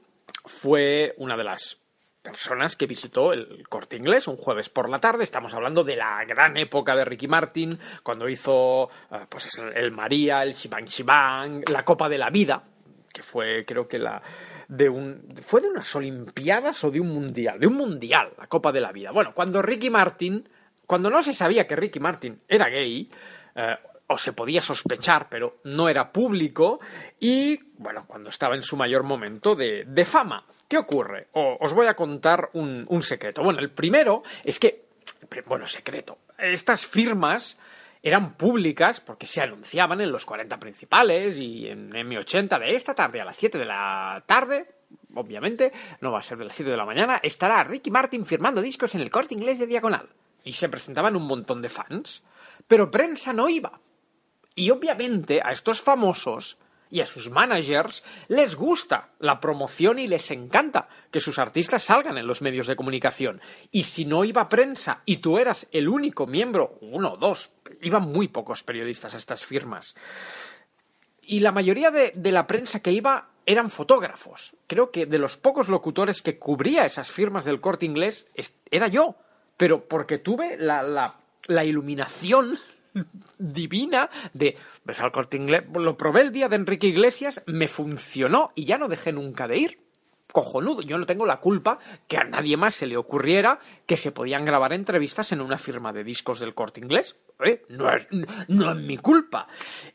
fue 0.44 1.14
una 1.18 1.36
de 1.36 1.44
las 1.44 1.85
personas 2.26 2.74
que 2.74 2.86
visitó 2.86 3.32
el 3.32 3.66
corte 3.68 3.96
inglés 3.96 4.26
un 4.26 4.36
jueves 4.36 4.68
por 4.68 4.88
la 4.88 4.98
tarde. 4.98 5.22
Estamos 5.22 5.54
hablando 5.54 5.84
de 5.84 5.96
la 5.96 6.24
gran 6.24 6.56
época 6.56 6.96
de 6.96 7.04
Ricky 7.04 7.28
Martin, 7.28 7.78
cuando 8.02 8.28
hizo 8.28 8.90
pues 9.28 9.58
el 9.58 9.92
María, 9.92 10.42
el 10.42 10.52
Shibang 10.52 10.86
Shibang, 10.86 11.62
la 11.70 11.84
Copa 11.84 12.08
de 12.08 12.18
la 12.18 12.30
Vida, 12.30 12.62
que 13.12 13.22
fue 13.22 13.64
creo 13.64 13.86
que 13.86 13.98
la 13.98 14.20
de 14.68 14.88
un 14.88 15.34
fue 15.42 15.60
de 15.60 15.68
unas 15.68 15.94
olimpiadas 15.94 16.82
o 16.82 16.90
de 16.90 17.00
un 17.00 17.08
mundial, 17.08 17.60
de 17.60 17.68
un 17.68 17.76
mundial, 17.76 18.32
la 18.36 18.48
Copa 18.48 18.72
de 18.72 18.80
la 18.80 18.90
Vida. 18.90 19.12
Bueno, 19.12 19.32
cuando 19.32 19.62
Ricky 19.62 19.90
Martin, 19.90 20.48
cuando 20.84 21.10
no 21.10 21.22
se 21.22 21.32
sabía 21.32 21.66
que 21.66 21.76
Ricky 21.76 22.00
Martin 22.00 22.40
era 22.48 22.68
gay, 22.68 23.08
eh, 23.54 23.76
o 24.08 24.18
se 24.18 24.32
podía 24.32 24.62
sospechar, 24.62 25.28
pero 25.28 25.58
no 25.64 25.88
era 25.88 26.12
público, 26.12 26.80
y 27.20 27.58
bueno, 27.78 28.04
cuando 28.06 28.30
estaba 28.30 28.54
en 28.54 28.62
su 28.62 28.76
mayor 28.76 29.02
momento 29.02 29.54
de, 29.54 29.84
de 29.86 30.04
fama. 30.04 30.44
¿Qué 30.68 30.78
ocurre? 30.78 31.28
Os 31.32 31.72
voy 31.72 31.86
a 31.86 31.94
contar 31.94 32.50
un, 32.54 32.84
un, 32.88 33.02
secreto. 33.02 33.42
Bueno, 33.42 33.60
el 33.60 33.70
primero 33.70 34.22
es 34.42 34.58
que, 34.58 34.86
bueno, 35.46 35.66
secreto. 35.66 36.18
Estas 36.38 36.84
firmas 36.84 37.58
eran 38.02 38.34
públicas 38.34 39.00
porque 39.00 39.26
se 39.26 39.40
anunciaban 39.40 40.00
en 40.00 40.12
los 40.12 40.24
40 40.24 40.58
principales 40.58 41.36
y 41.36 41.66
en 41.68 41.90
M80 41.90 42.58
de 42.60 42.76
esta 42.76 42.94
tarde 42.94 43.20
a 43.20 43.24
las 43.24 43.36
7 43.36 43.58
de 43.58 43.64
la 43.64 44.22
tarde. 44.26 44.66
Obviamente, 45.14 45.72
no 46.00 46.12
va 46.12 46.18
a 46.18 46.22
ser 46.22 46.38
de 46.38 46.44
las 46.44 46.54
7 46.54 46.70
de 46.70 46.76
la 46.76 46.84
mañana. 46.84 47.20
Estará 47.22 47.62
Ricky 47.64 47.90
Martin 47.90 48.24
firmando 48.24 48.60
discos 48.60 48.94
en 48.94 49.00
el 49.00 49.10
corte 49.10 49.34
inglés 49.34 49.58
de 49.58 49.66
Diagonal. 49.66 50.08
Y 50.44 50.52
se 50.52 50.68
presentaban 50.68 51.16
un 51.16 51.26
montón 51.26 51.62
de 51.62 51.68
fans. 51.68 52.22
Pero 52.68 52.90
prensa 52.90 53.32
no 53.32 53.48
iba. 53.48 53.80
Y 54.54 54.70
obviamente 54.70 55.40
a 55.44 55.50
estos 55.50 55.80
famosos 55.80 56.58
y 56.90 57.00
a 57.00 57.06
sus 57.06 57.30
managers 57.30 58.04
les 58.28 58.54
gusta 58.54 59.10
la 59.18 59.40
promoción 59.40 59.98
y 59.98 60.06
les 60.06 60.30
encanta 60.30 60.88
que 61.10 61.20
sus 61.20 61.38
artistas 61.38 61.84
salgan 61.84 62.18
en 62.18 62.26
los 62.26 62.42
medios 62.42 62.66
de 62.66 62.76
comunicación. 62.76 63.40
Y 63.70 63.84
si 63.84 64.04
no 64.04 64.24
iba 64.24 64.48
prensa 64.48 65.02
y 65.04 65.18
tú 65.18 65.38
eras 65.38 65.68
el 65.72 65.88
único 65.88 66.26
miembro, 66.26 66.78
uno 66.80 67.12
o 67.12 67.16
dos, 67.16 67.52
iban 67.82 68.10
muy 68.10 68.28
pocos 68.28 68.62
periodistas 68.62 69.14
a 69.14 69.18
estas 69.18 69.44
firmas. 69.44 69.94
Y 71.22 71.40
la 71.40 71.52
mayoría 71.52 71.90
de, 71.90 72.12
de 72.14 72.32
la 72.32 72.46
prensa 72.46 72.80
que 72.80 72.92
iba 72.92 73.30
eran 73.46 73.70
fotógrafos. 73.70 74.54
Creo 74.66 74.90
que 74.90 75.06
de 75.06 75.18
los 75.18 75.36
pocos 75.36 75.68
locutores 75.68 76.20
que 76.20 76.38
cubría 76.38 76.84
esas 76.84 77.10
firmas 77.10 77.44
del 77.44 77.60
corte 77.60 77.86
inglés 77.86 78.28
era 78.70 78.88
yo. 78.88 79.16
Pero 79.56 79.88
porque 79.88 80.18
tuve 80.18 80.56
la, 80.58 80.82
la, 80.82 81.20
la 81.46 81.64
iluminación 81.64 82.58
divina 83.38 84.08
de 84.32 84.56
ves 84.84 85.00
al 85.00 85.12
corte 85.12 85.36
inglés. 85.36 85.64
Lo 85.74 85.96
probé 85.96 86.22
el 86.22 86.32
día 86.32 86.48
de 86.48 86.56
Enrique 86.56 86.86
Iglesias, 86.86 87.42
me 87.46 87.68
funcionó 87.68 88.52
y 88.54 88.64
ya 88.64 88.78
no 88.78 88.88
dejé 88.88 89.12
nunca 89.12 89.48
de 89.48 89.58
ir. 89.58 89.86
Cojonudo, 90.32 90.82
yo 90.82 90.98
no 90.98 91.06
tengo 91.06 91.24
la 91.24 91.40
culpa 91.40 91.78
que 92.08 92.18
a 92.18 92.24
nadie 92.24 92.56
más 92.56 92.74
se 92.74 92.86
le 92.86 92.96
ocurriera 92.96 93.58
que 93.86 93.96
se 93.96 94.12
podían 94.12 94.44
grabar 94.44 94.72
entrevistas 94.72 95.32
en 95.32 95.40
una 95.40 95.56
firma 95.56 95.92
de 95.92 96.04
discos 96.04 96.40
del 96.40 96.52
corte 96.52 96.80
inglés. 96.80 97.16
¿Eh? 97.44 97.62
No, 97.68 97.90
es, 97.90 98.06
no 98.48 98.72
es 98.72 98.76
mi 98.76 98.98
culpa. 98.98 99.46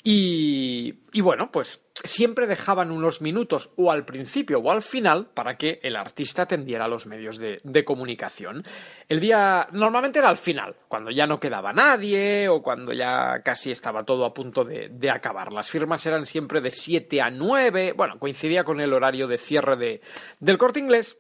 Y, 0.04 1.02
y 1.12 1.22
bueno, 1.22 1.52
pues 1.52 1.84
siempre 2.04 2.48
dejaban 2.48 2.92
unos 2.92 3.22
minutos 3.22 3.72
o 3.76 3.92
al 3.92 4.06
principio 4.06 4.60
o 4.60 4.72
al 4.72 4.82
final 4.82 5.28
para 5.34 5.58
que 5.58 5.80
el 5.84 5.96
artista 5.96 6.44
atendiera 6.44 6.86
a 6.86 6.88
los 6.88 7.06
medios 7.06 7.38
de, 7.38 7.86
comunicación. 7.86 8.64
El 9.10 9.20
día 9.20 9.68
normalmente 9.72 10.20
era 10.20 10.30
al 10.30 10.38
final, 10.38 10.76
cuando 10.88 11.12
ya 11.12 11.26
no 11.26 11.40
quedaba 11.40 11.74
nadie 11.74 12.48
o 12.48 12.62
cuando 12.62 12.94
ya 12.94 13.42
casi 13.44 13.72
estaba 13.72 14.04
todo 14.04 14.26
a 14.26 14.34
punto 14.34 14.64
de, 14.64 14.90
de 14.90 15.12
acabar. 15.12 15.52
Las 15.52 15.70
firmas 15.70 16.06
eran 16.06 16.26
siempre 16.26 16.62
de 16.62 16.72
7 16.72 17.22
a 17.22 17.30
9, 17.30 17.94
bueno, 17.96 18.20
coincidía 18.20 18.64
con 18.64 18.80
el 18.80 18.94
horario 18.94 19.28
de 19.28 19.38
cierre 19.38 19.76
de, 19.78 20.02
del 20.40 20.58
corte 20.58 20.80
inglés. 20.80 21.18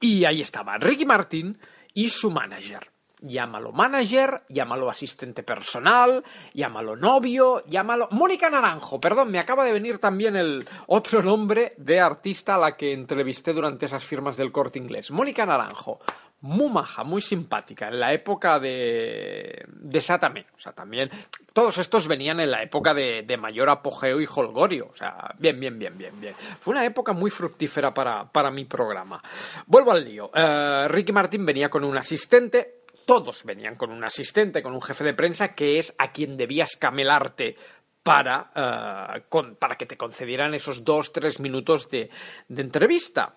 Y 0.00 0.24
ahí 0.24 0.40
estaba 0.40 0.76
Ricky 0.78 1.06
Martin 1.06 1.58
y 1.94 2.08
su 2.10 2.30
manager 2.30 2.91
llámalo 3.22 3.72
manager, 3.72 4.42
llámalo 4.48 4.90
asistente 4.90 5.42
personal, 5.42 6.22
llámalo 6.52 6.96
novio, 6.96 7.64
llámalo... 7.66 8.08
Mónica 8.10 8.50
Naranjo, 8.50 9.00
perdón, 9.00 9.30
me 9.30 9.38
acaba 9.38 9.64
de 9.64 9.72
venir 9.72 9.98
también 9.98 10.36
el 10.36 10.64
otro 10.88 11.22
nombre 11.22 11.74
de 11.78 12.00
artista 12.00 12.56
a 12.56 12.58
la 12.58 12.76
que 12.76 12.92
entrevisté 12.92 13.52
durante 13.52 13.86
esas 13.86 14.04
firmas 14.04 14.36
del 14.36 14.52
corte 14.52 14.78
inglés. 14.78 15.10
Mónica 15.10 15.46
Naranjo. 15.46 15.98
muy 16.42 16.70
maja, 16.70 17.04
muy 17.04 17.20
simpática, 17.20 17.88
en 17.88 18.00
la 18.00 18.12
época 18.12 18.58
de, 18.58 19.64
de 19.68 20.00
Sátame. 20.00 20.46
O 20.56 20.58
sea, 20.58 20.72
también, 20.72 21.08
todos 21.52 21.78
estos 21.78 22.08
venían 22.08 22.40
en 22.40 22.50
la 22.50 22.62
época 22.62 22.92
de, 22.92 23.22
de 23.22 23.36
mayor 23.36 23.70
apogeo 23.70 24.20
y 24.20 24.26
holgorio. 24.26 24.88
O 24.92 24.96
sea, 24.96 25.32
bien, 25.38 25.60
bien, 25.60 25.78
bien, 25.78 25.96
bien, 25.96 26.20
bien. 26.20 26.34
Fue 26.34 26.72
una 26.72 26.84
época 26.84 27.12
muy 27.12 27.30
fructífera 27.30 27.94
para, 27.94 28.24
para 28.24 28.50
mi 28.50 28.64
programa. 28.64 29.22
Vuelvo 29.66 29.92
al 29.92 30.04
lío. 30.04 30.30
Eh, 30.34 30.88
Ricky 30.88 31.12
Martin 31.12 31.46
venía 31.46 31.68
con 31.68 31.84
un 31.84 31.96
asistente, 31.96 32.81
todos 33.12 33.44
venían 33.44 33.76
con 33.76 33.90
un 33.92 34.02
asistente, 34.04 34.62
con 34.62 34.72
un 34.72 34.80
jefe 34.80 35.04
de 35.04 35.12
prensa, 35.12 35.48
que 35.48 35.78
es 35.78 35.94
a 35.98 36.12
quien 36.12 36.38
debías 36.38 36.76
camelarte 36.76 37.56
para, 38.02 38.50
eh, 38.56 39.54
para 39.58 39.76
que 39.76 39.84
te 39.84 39.98
concedieran 39.98 40.54
esos 40.54 40.82
dos, 40.82 41.12
tres 41.12 41.38
minutos 41.38 41.90
de, 41.90 42.08
de 42.48 42.62
entrevista. 42.62 43.34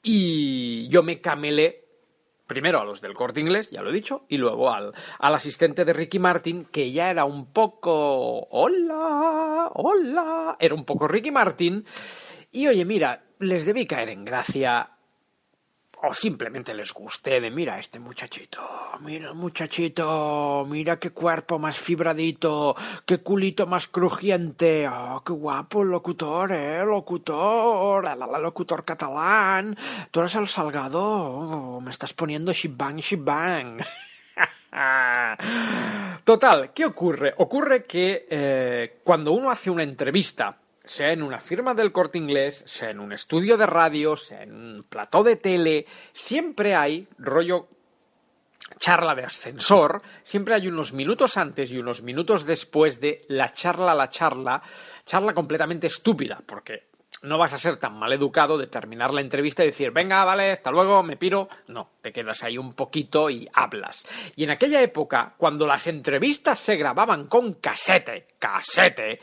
Y 0.00 0.86
yo 0.90 1.02
me 1.02 1.20
camelé 1.20 1.86
primero 2.46 2.78
a 2.78 2.84
los 2.84 3.00
del 3.00 3.14
corte 3.14 3.40
inglés, 3.40 3.68
ya 3.70 3.82
lo 3.82 3.90
he 3.90 3.92
dicho, 3.92 4.26
y 4.28 4.36
luego 4.36 4.72
al, 4.72 4.92
al 5.18 5.34
asistente 5.34 5.84
de 5.84 5.92
Ricky 5.92 6.20
Martin, 6.20 6.66
que 6.66 6.92
ya 6.92 7.10
era 7.10 7.24
un 7.24 7.46
poco... 7.52 8.46
Hola, 8.50 9.72
hola, 9.74 10.56
era 10.60 10.74
un 10.76 10.84
poco 10.84 11.08
Ricky 11.08 11.32
Martin. 11.32 11.84
Y 12.52 12.68
oye, 12.68 12.84
mira, 12.84 13.24
les 13.40 13.66
debí 13.66 13.88
caer 13.88 14.10
en 14.10 14.24
gracia 14.24 14.95
o 16.02 16.12
simplemente 16.12 16.74
les 16.74 16.92
gusté 16.92 17.40
de 17.40 17.50
mira 17.50 17.78
este 17.78 17.98
muchachito, 17.98 18.60
mira 19.00 19.30
el 19.30 19.34
muchachito, 19.34 20.64
mira 20.68 20.98
qué 20.98 21.10
cuerpo 21.10 21.58
más 21.58 21.78
fibradito, 21.78 22.76
qué 23.06 23.18
culito 23.18 23.66
más 23.66 23.88
crujiente, 23.88 24.86
oh, 24.88 25.22
qué 25.24 25.32
guapo 25.32 25.82
el 25.82 25.88
locutor, 25.88 26.52
eh, 26.52 26.84
locutor, 26.84 28.04
la, 28.04 28.14
la, 28.14 28.38
locutor 28.38 28.84
catalán, 28.84 29.76
tú 30.10 30.20
eres 30.20 30.34
el 30.34 30.48
Salgado, 30.48 31.02
oh, 31.02 31.80
me 31.80 31.90
estás 31.90 32.12
poniendo 32.12 32.52
shibang 32.52 32.98
shibang. 32.98 33.78
Total, 36.24 36.72
¿qué 36.74 36.84
ocurre? 36.84 37.32
Ocurre 37.38 37.84
que 37.84 38.26
eh, 38.28 39.00
cuando 39.02 39.32
uno 39.32 39.50
hace 39.50 39.70
una 39.70 39.82
entrevista, 39.82 40.58
sea 40.86 41.12
en 41.12 41.22
una 41.22 41.40
firma 41.40 41.74
del 41.74 41.92
corte 41.92 42.16
inglés, 42.16 42.62
sea 42.64 42.90
en 42.90 43.00
un 43.00 43.12
estudio 43.12 43.56
de 43.56 43.66
radio, 43.66 44.16
sea 44.16 44.42
en 44.42 44.54
un 44.54 44.86
plató 44.88 45.22
de 45.22 45.36
tele, 45.36 45.86
siempre 46.12 46.74
hay 46.74 47.06
rollo 47.18 47.68
charla 48.78 49.14
de 49.14 49.24
ascensor, 49.24 50.02
siempre 50.22 50.54
hay 50.54 50.68
unos 50.68 50.92
minutos 50.92 51.36
antes 51.36 51.70
y 51.72 51.78
unos 51.78 52.02
minutos 52.02 52.46
después 52.46 53.00
de 53.00 53.22
la 53.28 53.52
charla, 53.52 53.94
la 53.94 54.08
charla, 54.08 54.62
charla 55.04 55.34
completamente 55.34 55.86
estúpida, 55.86 56.42
porque 56.44 56.88
no 57.22 57.38
vas 57.38 57.52
a 57.52 57.58
ser 57.58 57.76
tan 57.76 57.98
mal 57.98 58.12
educado 58.12 58.58
de 58.58 58.66
terminar 58.66 59.12
la 59.12 59.20
entrevista 59.20 59.62
y 59.62 59.66
decir, 59.66 59.90
venga, 59.90 60.24
vale, 60.24 60.52
hasta 60.52 60.70
luego, 60.70 61.02
me 61.02 61.16
piro. 61.16 61.48
No, 61.68 61.90
te 62.02 62.12
quedas 62.12 62.42
ahí 62.42 62.58
un 62.58 62.74
poquito 62.74 63.30
y 63.30 63.48
hablas. 63.52 64.06
Y 64.36 64.44
en 64.44 64.50
aquella 64.50 64.80
época, 64.80 65.34
cuando 65.36 65.66
las 65.66 65.86
entrevistas 65.86 66.58
se 66.58 66.76
grababan 66.76 67.26
con 67.26 67.54
casete, 67.54 68.28
casete, 68.38 69.18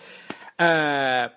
eh, 0.58 1.30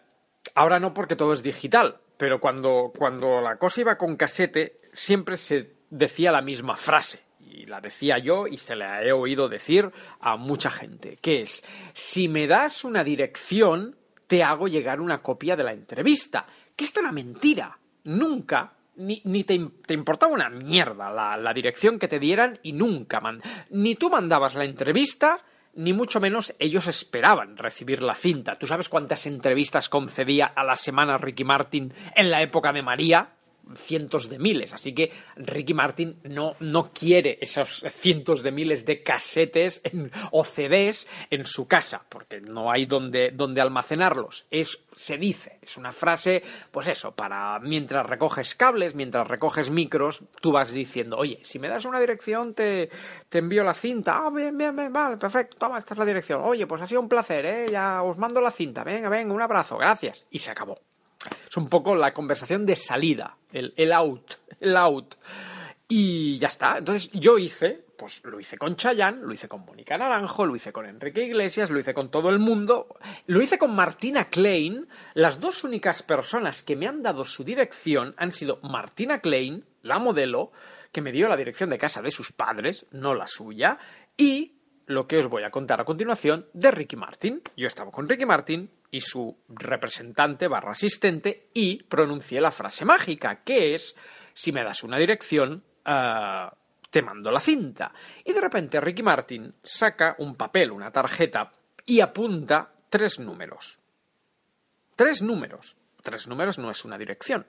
ahora 0.56 0.80
no 0.80 0.92
porque 0.92 1.14
todo 1.14 1.32
es 1.32 1.42
digital, 1.42 1.98
pero 2.16 2.40
cuando, 2.40 2.92
cuando 2.96 3.40
la 3.40 3.56
cosa 3.56 3.82
iba 3.82 3.96
con 3.96 4.16
casete, 4.16 4.80
siempre 4.92 5.36
se 5.36 5.74
decía 5.90 6.32
la 6.32 6.42
misma 6.42 6.76
frase. 6.76 7.20
Y 7.40 7.66
la 7.66 7.80
decía 7.80 8.18
yo 8.18 8.46
y 8.46 8.56
se 8.56 8.74
la 8.74 9.02
he 9.02 9.12
oído 9.12 9.48
decir 9.48 9.90
a 10.20 10.36
mucha 10.36 10.70
gente, 10.70 11.18
que 11.20 11.42
es, 11.42 11.62
si 11.94 12.28
me 12.28 12.46
das 12.46 12.84
una 12.84 13.04
dirección, 13.04 13.96
te 14.26 14.42
hago 14.42 14.66
llegar 14.66 15.00
una 15.00 15.18
copia 15.18 15.56
de 15.56 15.64
la 15.64 15.72
entrevista. 15.72 16.46
Que 16.74 16.84
esto 16.84 17.00
era 17.00 17.12
mentira. 17.12 17.78
Nunca, 18.04 18.72
ni, 18.96 19.20
ni 19.24 19.44
te, 19.44 19.58
te, 19.86 19.94
importaba 19.94 20.32
una 20.32 20.48
mierda 20.48 21.10
la, 21.10 21.36
la, 21.36 21.52
dirección 21.52 21.98
que 21.98 22.08
te 22.08 22.18
dieran 22.18 22.58
y 22.62 22.72
nunca, 22.72 23.20
man, 23.20 23.42
ni 23.70 23.94
tú 23.94 24.10
mandabas 24.10 24.54
la 24.54 24.64
entrevista, 24.64 25.38
ni 25.76 25.92
mucho 25.92 26.20
menos 26.20 26.54
ellos 26.58 26.86
esperaban 26.86 27.56
recibir 27.56 28.02
la 28.02 28.14
cinta. 28.14 28.58
¿Tú 28.58 28.66
sabes 28.66 28.88
cuántas 28.88 29.26
entrevistas 29.26 29.88
concedía 29.88 30.46
a 30.46 30.64
la 30.64 30.76
semana 30.76 31.18
Ricky 31.18 31.44
Martin 31.44 31.92
en 32.14 32.30
la 32.30 32.42
época 32.42 32.72
de 32.72 32.82
María? 32.82 33.35
Cientos 33.74 34.28
de 34.28 34.38
miles. 34.38 34.72
Así 34.72 34.94
que 34.94 35.12
Ricky 35.36 35.74
Martin 35.74 36.20
no, 36.24 36.56
no 36.60 36.92
quiere 36.92 37.38
esos 37.40 37.84
cientos 37.88 38.42
de 38.42 38.52
miles 38.52 38.84
de 38.84 39.02
casetes 39.02 39.80
en, 39.84 40.10
o 40.30 40.44
CDs 40.44 41.06
en 41.30 41.46
su 41.46 41.66
casa, 41.66 42.04
porque 42.08 42.40
no 42.40 42.70
hay 42.70 42.86
donde, 42.86 43.30
donde 43.32 43.60
almacenarlos. 43.60 44.46
Es, 44.50 44.84
se 44.92 45.18
dice, 45.18 45.58
es 45.62 45.76
una 45.76 45.92
frase, 45.92 46.42
pues 46.70 46.88
eso, 46.88 47.12
para 47.12 47.58
mientras 47.60 48.06
recoges 48.06 48.54
cables, 48.54 48.94
mientras 48.94 49.26
recoges 49.26 49.70
micros, 49.70 50.22
tú 50.40 50.52
vas 50.52 50.72
diciendo, 50.72 51.16
oye, 51.16 51.40
si 51.42 51.58
me 51.58 51.68
das 51.68 51.84
una 51.84 52.00
dirección, 52.00 52.54
te, 52.54 52.88
te 53.28 53.38
envío 53.38 53.64
la 53.64 53.74
cinta. 53.74 54.18
Ah, 54.24 54.30
bien, 54.30 54.56
bien, 54.56 54.74
bien, 54.74 54.92
vale, 54.92 55.16
perfecto, 55.16 55.56
toma, 55.58 55.78
esta 55.78 55.94
es 55.94 55.98
la 55.98 56.06
dirección. 56.06 56.40
Oye, 56.42 56.66
pues 56.66 56.82
ha 56.82 56.86
sido 56.86 57.00
un 57.00 57.08
placer, 57.08 57.44
¿eh? 57.46 57.66
Ya 57.70 58.02
os 58.02 58.16
mando 58.18 58.40
la 58.40 58.50
cinta. 58.50 58.84
Venga, 58.84 59.08
venga, 59.08 59.34
un 59.34 59.42
abrazo, 59.42 59.76
gracias. 59.76 60.26
Y 60.30 60.38
se 60.38 60.50
acabó. 60.50 60.80
Es 61.48 61.56
un 61.56 61.68
poco 61.68 61.94
la 61.94 62.12
conversación 62.12 62.66
de 62.66 62.76
salida, 62.76 63.36
el, 63.52 63.92
out, 63.92 64.34
el 64.60 64.76
out. 64.76 65.14
Y 65.88 66.38
ya 66.38 66.48
está. 66.48 66.78
Entonces 66.78 67.10
yo 67.12 67.38
hice, 67.38 67.84
pues 67.96 68.22
lo 68.24 68.40
hice 68.40 68.58
con 68.58 68.76
Chayanne, 68.76 69.22
lo 69.22 69.32
hice 69.32 69.48
con 69.48 69.64
Mónica 69.64 69.96
Naranjo, 69.96 70.44
lo 70.44 70.56
hice 70.56 70.72
con 70.72 70.86
Enrique 70.86 71.22
Iglesias, 71.22 71.70
lo 71.70 71.78
hice 71.78 71.94
con 71.94 72.10
todo 72.10 72.30
el 72.30 72.38
mundo, 72.38 72.88
lo 73.26 73.40
hice 73.40 73.58
con 73.58 73.74
Martina 73.74 74.28
Klein. 74.28 74.88
Las 75.14 75.40
dos 75.40 75.62
únicas 75.64 76.02
personas 76.02 76.62
que 76.62 76.76
me 76.76 76.88
han 76.88 77.02
dado 77.02 77.24
su 77.24 77.44
dirección 77.44 78.14
han 78.16 78.32
sido 78.32 78.58
Martina 78.62 79.20
Klein, 79.20 79.64
la 79.82 79.98
modelo, 79.98 80.50
que 80.90 81.00
me 81.00 81.12
dio 81.12 81.28
la 81.28 81.36
dirección 81.36 81.70
de 81.70 81.78
casa 81.78 82.02
de 82.02 82.10
sus 82.10 82.32
padres, 82.32 82.86
no 82.90 83.14
la 83.14 83.28
suya, 83.28 83.78
y 84.16 84.56
lo 84.86 85.06
que 85.06 85.18
os 85.18 85.28
voy 85.28 85.42
a 85.42 85.50
contar 85.50 85.80
a 85.80 85.84
continuación 85.84 86.46
de 86.52 86.70
Ricky 86.70 86.96
Martin. 86.96 87.42
Yo 87.56 87.66
estaba 87.66 87.90
con 87.90 88.08
Ricky 88.08 88.24
Martin 88.24 88.70
y 88.96 89.00
su 89.00 89.36
representante 89.48 90.48
barra 90.48 90.72
asistente 90.72 91.50
y 91.52 91.82
pronuncié 91.82 92.40
la 92.40 92.50
frase 92.50 92.86
mágica, 92.86 93.42
que 93.44 93.74
es, 93.74 93.94
si 94.32 94.52
me 94.52 94.64
das 94.64 94.82
una 94.84 94.96
dirección, 94.96 95.62
uh, 95.86 96.48
te 96.88 97.02
mando 97.02 97.30
la 97.30 97.40
cinta. 97.40 97.92
Y 98.24 98.32
de 98.32 98.40
repente 98.40 98.80
Ricky 98.80 99.02
Martin 99.02 99.54
saca 99.62 100.16
un 100.18 100.34
papel, 100.34 100.70
una 100.70 100.90
tarjeta, 100.90 101.52
y 101.84 102.00
apunta 102.00 102.72
tres 102.88 103.20
números. 103.20 103.78
Tres 104.96 105.20
números. 105.20 105.76
Tres 106.02 106.26
números 106.26 106.58
no 106.58 106.70
es 106.70 106.82
una 106.86 106.96
dirección. 106.96 107.46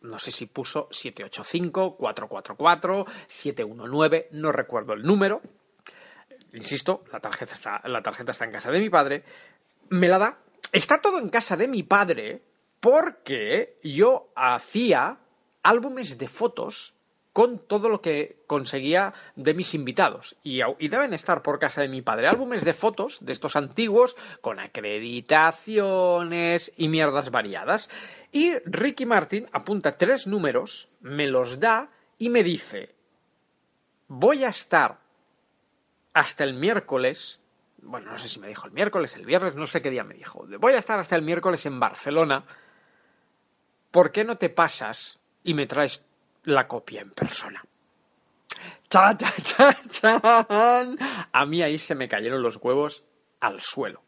No 0.00 0.18
sé 0.18 0.30
si 0.30 0.46
puso 0.46 0.88
785, 0.90 1.98
444, 1.98 3.04
719, 3.26 4.28
no 4.32 4.52
recuerdo 4.52 4.94
el 4.94 5.02
número, 5.02 5.42
insisto, 6.54 7.04
la 7.12 7.20
tarjeta, 7.20 7.52
está, 7.52 7.82
la 7.84 8.00
tarjeta 8.00 8.32
está 8.32 8.46
en 8.46 8.52
casa 8.52 8.70
de 8.70 8.80
mi 8.80 8.88
padre, 8.88 9.22
me 9.90 10.08
la 10.08 10.18
da. 10.18 10.38
Está 10.72 11.00
todo 11.00 11.18
en 11.18 11.30
casa 11.30 11.56
de 11.56 11.68
mi 11.68 11.82
padre 11.82 12.42
porque 12.80 13.78
yo 13.82 14.30
hacía 14.36 15.18
álbumes 15.62 16.18
de 16.18 16.28
fotos 16.28 16.92
con 17.32 17.58
todo 17.60 17.88
lo 17.88 18.02
que 18.02 18.42
conseguía 18.46 19.14
de 19.36 19.54
mis 19.54 19.72
invitados. 19.74 20.36
Y, 20.42 20.60
deben 20.88 21.14
estar 21.14 21.40
por 21.42 21.60
casa 21.60 21.80
de 21.82 21.88
mi 21.88 22.02
padre 22.02 22.26
álbumes 22.26 22.64
de 22.64 22.74
fotos 22.74 23.18
de 23.20 23.30
estos 23.30 23.54
antiguos 23.54 24.16
con 24.40 24.58
acreditaciones 24.58 26.72
y 26.76 26.88
mierdas 26.88 27.30
variadas. 27.30 27.88
Y 28.32 28.58
Ricky 28.64 29.06
Martin 29.06 29.46
apunta 29.52 29.92
tres 29.92 30.26
números, 30.26 30.88
me 31.00 31.28
los 31.28 31.60
da 31.60 31.92
y 32.18 32.28
me 32.28 32.42
dice, 32.42 32.92
voy 34.08 34.42
a 34.44 34.48
estar 34.48 34.98
hasta 36.12 36.42
el 36.42 36.54
miércoles, 36.54 37.38
bueno, 37.82 38.12
no 38.12 38.18
sé 38.18 38.28
si 38.28 38.40
me 38.40 38.48
dijo 38.48 38.66
el 38.66 38.72
miércoles, 38.72 39.14
el 39.14 39.24
viernes, 39.24 39.54
no 39.54 39.66
sé 39.66 39.80
qué 39.80 39.90
día 39.90 40.04
me 40.04 40.14
dijo, 40.14 40.46
voy 40.58 40.72
a 40.74 40.78
estar 40.78 40.98
hasta 40.98 41.16
el 41.16 41.22
miércoles 41.22 41.64
en 41.66 41.78
Barcelona, 41.80 42.44
¿por 43.90 44.12
qué 44.12 44.24
no 44.24 44.36
te 44.36 44.50
pasas 44.50 45.18
y 45.44 45.54
me 45.54 45.66
traes 45.66 46.04
la 46.44 46.66
copia 46.66 47.00
en 47.00 47.10
persona? 47.10 47.64
¡Cha, 48.88 49.16
cha, 49.16 49.32
cha, 49.42 49.76
chan! 49.88 50.98
A 51.32 51.46
mí 51.46 51.62
ahí 51.62 51.78
se 51.78 51.94
me 51.94 52.08
cayeron 52.08 52.42
los 52.42 52.56
huevos 52.56 53.04
al 53.40 53.60
suelo. 53.60 54.02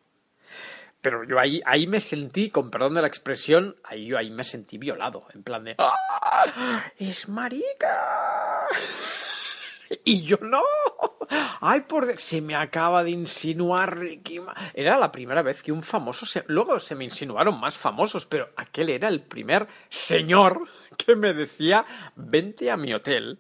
Pero 1.01 1.25
yo 1.25 1.39
ahí, 1.39 1.63
ahí 1.65 1.87
me 1.87 2.01
sentí, 2.01 2.51
con 2.51 2.71
perdón 2.71 2.95
de 2.95 3.03
la 3.03 3.09
expresión, 3.09 3.77
ahí 3.85 4.07
yo 4.07 4.19
ahí 4.19 4.31
me 4.31 4.45
sentí 4.45 4.77
violado, 4.77 5.27
en 5.33 5.43
plan 5.43 5.65
de 5.65 5.75
¡Ah! 5.79 6.93
¡Es 6.99 7.29
marica! 7.29 8.67
Y 10.05 10.23
yo 10.23 10.39
no. 10.41 10.63
Ay, 11.61 11.81
por 11.81 12.19
se 12.19 12.41
me 12.41 12.55
acaba 12.55 13.05
de 13.05 13.11
insinuar 13.11 13.99
Ricky. 13.99 14.41
Era 14.75 14.99
la 14.99 15.13
primera 15.13 15.43
vez 15.43 15.63
que 15.63 15.73
un 15.73 15.83
famoso 15.83 16.27
se... 16.27 16.45
luego 16.47 16.81
se 16.81 16.95
me 16.95 17.05
insinuaron 17.05 17.61
más 17.61 17.77
famosos, 17.77 18.27
pero 18.27 18.51
aquel 18.57 18.91
era 18.91 19.09
el 19.09 19.23
primer 19.23 19.67
señor 19.89 20.67
que 20.97 21.17
me 21.17 21.33
decía, 21.33 21.85
"Vente 22.17 22.71
a 22.71 22.77
mi 22.77 22.93
hotel 22.95 23.39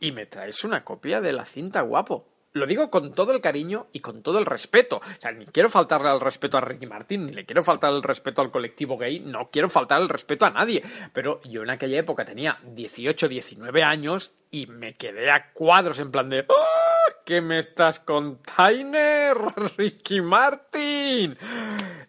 y 0.00 0.12
me 0.12 0.26
traes 0.26 0.64
una 0.64 0.84
copia 0.84 1.20
de 1.20 1.32
la 1.32 1.44
cinta 1.44 1.82
guapo." 1.82 2.32
lo 2.54 2.66
digo 2.66 2.90
con 2.90 3.14
todo 3.14 3.32
el 3.32 3.40
cariño 3.40 3.86
y 3.92 4.00
con 4.00 4.22
todo 4.22 4.38
el 4.38 4.46
respeto. 4.46 4.96
O 4.96 5.20
sea, 5.20 5.32
ni 5.32 5.46
quiero 5.46 5.68
faltarle 5.68 6.10
al 6.10 6.20
respeto 6.20 6.58
a 6.58 6.60
Ricky 6.60 6.86
Martin, 6.86 7.26
ni 7.26 7.32
le 7.32 7.46
quiero 7.46 7.62
faltar 7.62 7.92
el 7.92 8.02
respeto 8.02 8.42
al 8.42 8.50
colectivo 8.50 8.98
gay, 8.98 9.20
no 9.20 9.48
quiero 9.50 9.70
faltar 9.70 10.00
el 10.00 10.08
respeto 10.08 10.44
a 10.44 10.50
nadie. 10.50 10.82
Pero 11.12 11.40
yo 11.44 11.62
en 11.62 11.70
aquella 11.70 11.98
época 11.98 12.24
tenía 12.24 12.58
18, 12.62 13.28
19 13.28 13.82
años 13.82 14.34
y 14.50 14.66
me 14.66 14.94
quedé 14.94 15.30
a 15.30 15.52
cuadros 15.52 15.98
en 15.98 16.10
plan 16.10 16.28
de 16.28 16.40
¡Ah! 16.40 16.91
¿Qué 17.24 17.40
me 17.40 17.60
estás 17.60 18.00
contando, 18.00 18.98
Ricky 19.76 20.20
Martin? 20.20 21.38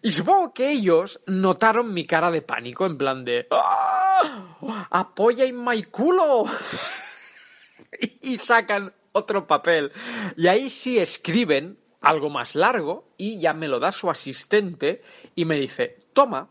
Y 0.02 0.10
supongo 0.10 0.52
que 0.52 0.72
ellos 0.72 1.20
notaron 1.26 1.94
mi 1.94 2.04
cara 2.04 2.32
de 2.32 2.42
pánico 2.42 2.84
en 2.84 2.98
plan 2.98 3.24
de 3.24 3.46
¡Ah! 3.52 4.56
¡Apoya 4.90 5.44
en 5.44 5.64
my 5.64 5.84
culo! 5.84 6.46
y 8.22 8.38
sacan 8.38 8.92
otro 9.12 9.46
papel. 9.46 9.92
Y 10.36 10.48
ahí 10.48 10.68
sí 10.68 10.98
escriben 10.98 11.78
algo 12.00 12.28
más 12.28 12.56
largo 12.56 13.12
y 13.16 13.38
ya 13.38 13.54
me 13.54 13.68
lo 13.68 13.78
da 13.78 13.92
su 13.92 14.10
asistente 14.10 15.02
y 15.36 15.44
me 15.44 15.56
dice, 15.56 15.96
toma, 16.12 16.48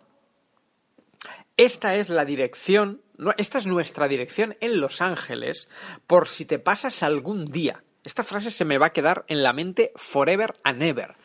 esta 1.58 1.96
es 1.96 2.10
la 2.10 2.24
dirección, 2.24 3.02
esta 3.38 3.58
es 3.58 3.68
nuestra 3.68 4.08
dirección 4.08 4.56
en 4.62 4.80
Los 4.80 5.02
Ángeles 5.02 5.70
por 6.08 6.30
si 6.30 6.46
te 6.46 6.60
pasas 6.60 7.04
algún 7.04 7.46
día. 7.46 7.84
Esta 8.04 8.24
frase 8.24 8.52
se 8.52 8.66
me 8.66 8.78
va 8.78 8.88
a 8.88 8.94
quedar 8.94 9.26
en 9.28 9.44
la 9.44 9.54
mente 9.54 9.92
forever 9.96 10.54
and 10.64 10.82
ever. 10.82 11.16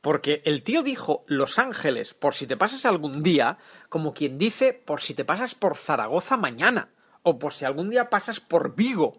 Porque 0.00 0.42
el 0.46 0.62
tío 0.62 0.82
dijo 0.82 1.24
Los 1.26 1.58
Ángeles 1.58 2.14
por 2.14 2.34
si 2.34 2.46
te 2.46 2.56
pasas 2.56 2.86
algún 2.86 3.22
día, 3.22 3.58
como 3.88 4.14
quien 4.14 4.38
dice 4.38 4.72
por 4.72 5.02
si 5.02 5.14
te 5.14 5.26
pasas 5.26 5.54
por 5.54 5.76
Zaragoza 5.76 6.38
mañana, 6.38 6.88
o 7.22 7.38
por 7.38 7.52
si 7.52 7.66
algún 7.66 7.90
día 7.90 8.08
pasas 8.08 8.40
por 8.40 8.74
Vigo, 8.74 9.18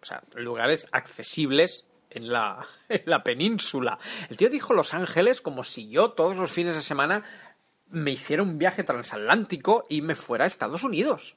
o 0.00 0.04
sea, 0.04 0.22
lugares 0.34 0.86
accesibles 0.92 1.86
en 2.08 2.32
la, 2.32 2.66
en 2.88 3.02
la 3.04 3.22
península. 3.22 3.98
El 4.30 4.38
tío 4.38 4.48
dijo 4.48 4.72
Los 4.72 4.94
Ángeles 4.94 5.42
como 5.42 5.64
si 5.64 5.90
yo 5.90 6.12
todos 6.12 6.36
los 6.36 6.50
fines 6.50 6.74
de 6.74 6.82
semana 6.82 7.24
me 7.88 8.12
hiciera 8.12 8.42
un 8.42 8.58
viaje 8.58 8.84
transatlántico 8.84 9.84
y 9.88 10.00
me 10.00 10.14
fuera 10.14 10.44
a 10.44 10.48
Estados 10.48 10.82
Unidos. 10.82 11.36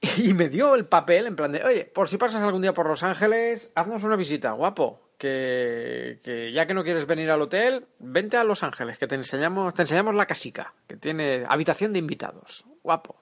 Y 0.18 0.34
me 0.34 0.48
dio 0.48 0.74
el 0.74 0.86
papel 0.86 1.26
en 1.26 1.36
plan 1.36 1.52
de, 1.52 1.64
oye, 1.64 1.84
por 1.84 2.08
si 2.08 2.16
pasas 2.16 2.42
algún 2.42 2.62
día 2.62 2.74
por 2.74 2.88
Los 2.88 3.02
Ángeles, 3.02 3.72
haznos 3.74 4.04
una 4.04 4.16
visita, 4.16 4.52
guapo. 4.52 5.02
Que, 5.18 6.20
que, 6.22 6.52
ya 6.52 6.66
que 6.66 6.74
no 6.74 6.84
quieres 6.84 7.06
venir 7.06 7.30
al 7.30 7.40
hotel, 7.40 7.86
vente 7.98 8.36
a 8.36 8.44
Los 8.44 8.62
Ángeles, 8.62 8.98
que 8.98 9.06
te 9.06 9.14
enseñamos, 9.14 9.72
te 9.72 9.82
enseñamos 9.82 10.14
la 10.14 10.26
casica, 10.26 10.74
que 10.86 10.96
tiene 10.96 11.44
habitación 11.48 11.94
de 11.94 11.98
invitados. 11.98 12.66
Guapo. 12.82 13.16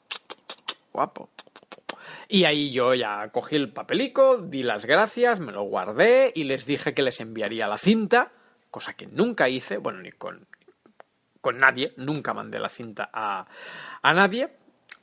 Guapo. 0.93 1.31
Y 2.29 2.45
ahí 2.45 2.73
yo 2.73 2.95
ya 2.95 3.29
cogí 3.31 3.55
el 3.55 3.73
papelico, 3.73 4.39
di 4.39 4.63
las 4.65 4.87
gracias, 4.87 5.39
me 5.39 5.53
lo 5.53 5.63
guardé 5.63 6.33
y 6.35 6.45
les 6.45 6.67
dije 6.67 6.95
que 6.95 7.03
les 7.03 7.21
enviaría 7.21 7.69
la 7.69 7.79
cinta, 7.79 8.33
cosa 8.71 8.95
que 8.95 9.07
nunca 9.07 9.49
hice, 9.49 9.77
bueno, 9.77 10.01
ni 10.01 10.11
con, 10.11 10.47
con 11.41 11.59
nadie, 11.59 11.93
nunca 11.97 12.35
mandé 12.35 12.59
la 12.59 12.69
cinta 12.69 13.09
a, 13.13 13.47
a 14.03 14.15
nadie. 14.15 14.51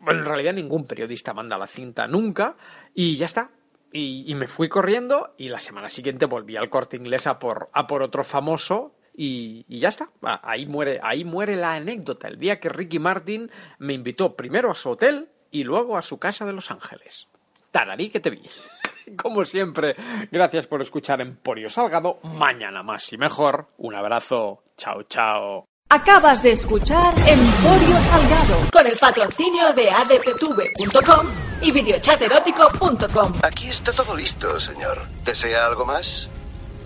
En 0.08 0.26
realidad 0.26 0.54
ningún 0.54 0.86
periodista 0.86 1.34
manda 1.34 1.58
la 1.58 1.68
cinta 1.68 2.08
nunca 2.08 2.56
y 2.94 3.16
ya 3.18 3.26
está. 3.26 3.52
Y, 3.94 4.34
me 4.36 4.48
fui 4.48 4.70
corriendo 4.70 5.36
y 5.38 5.50
la 5.50 5.60
semana 5.60 5.90
siguiente 5.90 6.26
volví 6.26 6.56
al 6.56 6.70
corte 6.70 6.96
inglés 6.96 7.28
a 7.28 7.40
por, 7.40 7.70
a 7.74 7.88
por 7.88 8.02
otro 8.02 8.24
famoso 8.24 8.96
y, 9.14 9.66
ya 9.80 9.90
está. 9.90 10.10
Ahí 10.22 10.66
muere, 10.66 11.00
ahí 11.04 11.26
muere 11.26 11.56
la 11.56 11.74
anécdota. 11.74 12.30
El 12.30 12.40
día 12.40 12.60
que 12.60 12.70
Ricky 12.70 13.00
Martin 13.00 13.52
me 13.80 13.94
invitó 13.94 14.36
primero 14.36 14.72
a 14.72 14.76
su 14.76 14.92
hotel 14.92 15.30
y 15.52 15.64
luego 15.64 15.98
a 15.98 16.02
su 16.02 16.18
casa 16.20 16.46
de 16.46 16.54
Los 16.54 16.72
Ángeles. 16.72 17.28
Tararí 17.72 18.10
que 18.10 18.20
te 18.20 18.30
vi. 18.30 18.42
Como 19.18 19.44
siempre, 19.46 19.96
gracias 20.32 20.68
por 20.68 20.82
escuchar 20.82 21.22
Emporio 21.22 21.70
Salgado. 21.70 22.20
Mañana 22.24 22.84
más 22.84 23.12
y 23.12 23.18
mejor. 23.18 23.68
Un 23.78 23.96
abrazo. 23.96 24.64
Chao, 24.78 25.04
chao. 25.04 25.71
Acabas 25.94 26.42
de 26.42 26.54
escuchar 26.54 27.14
Emporio 27.28 28.00
Salgado 28.00 28.56
con 28.72 28.88
el 28.88 28.98
patrocinio 28.98 29.74
de 29.74 29.90
adptv.com 29.90 31.28
y 31.62 31.70
videochaterótico.com. 31.70 33.34
Aquí 33.44 33.68
está 33.68 33.92
todo 33.92 34.16
listo, 34.16 34.58
señor. 34.58 35.06
¿Desea 35.26 35.66
algo 35.66 35.84
más? 35.84 36.30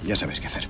Ya 0.03 0.15
sabes 0.15 0.39
qué 0.39 0.47
hacer. 0.47 0.67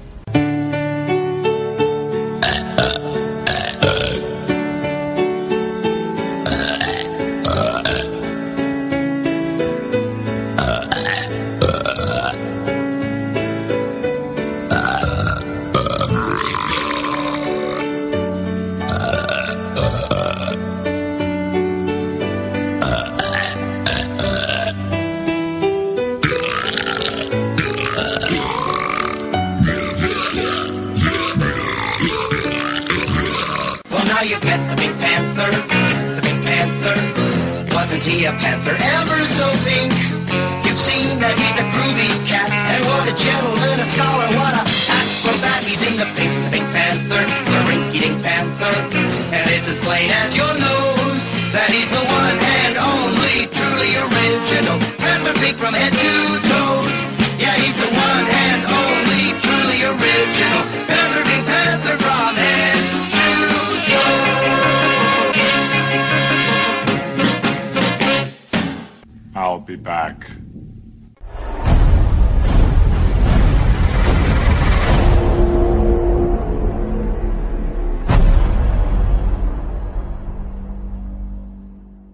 A 38.24 38.32
panther 38.32 38.72
ever 38.72 39.26
so 39.28 39.52
pink? 39.66 39.95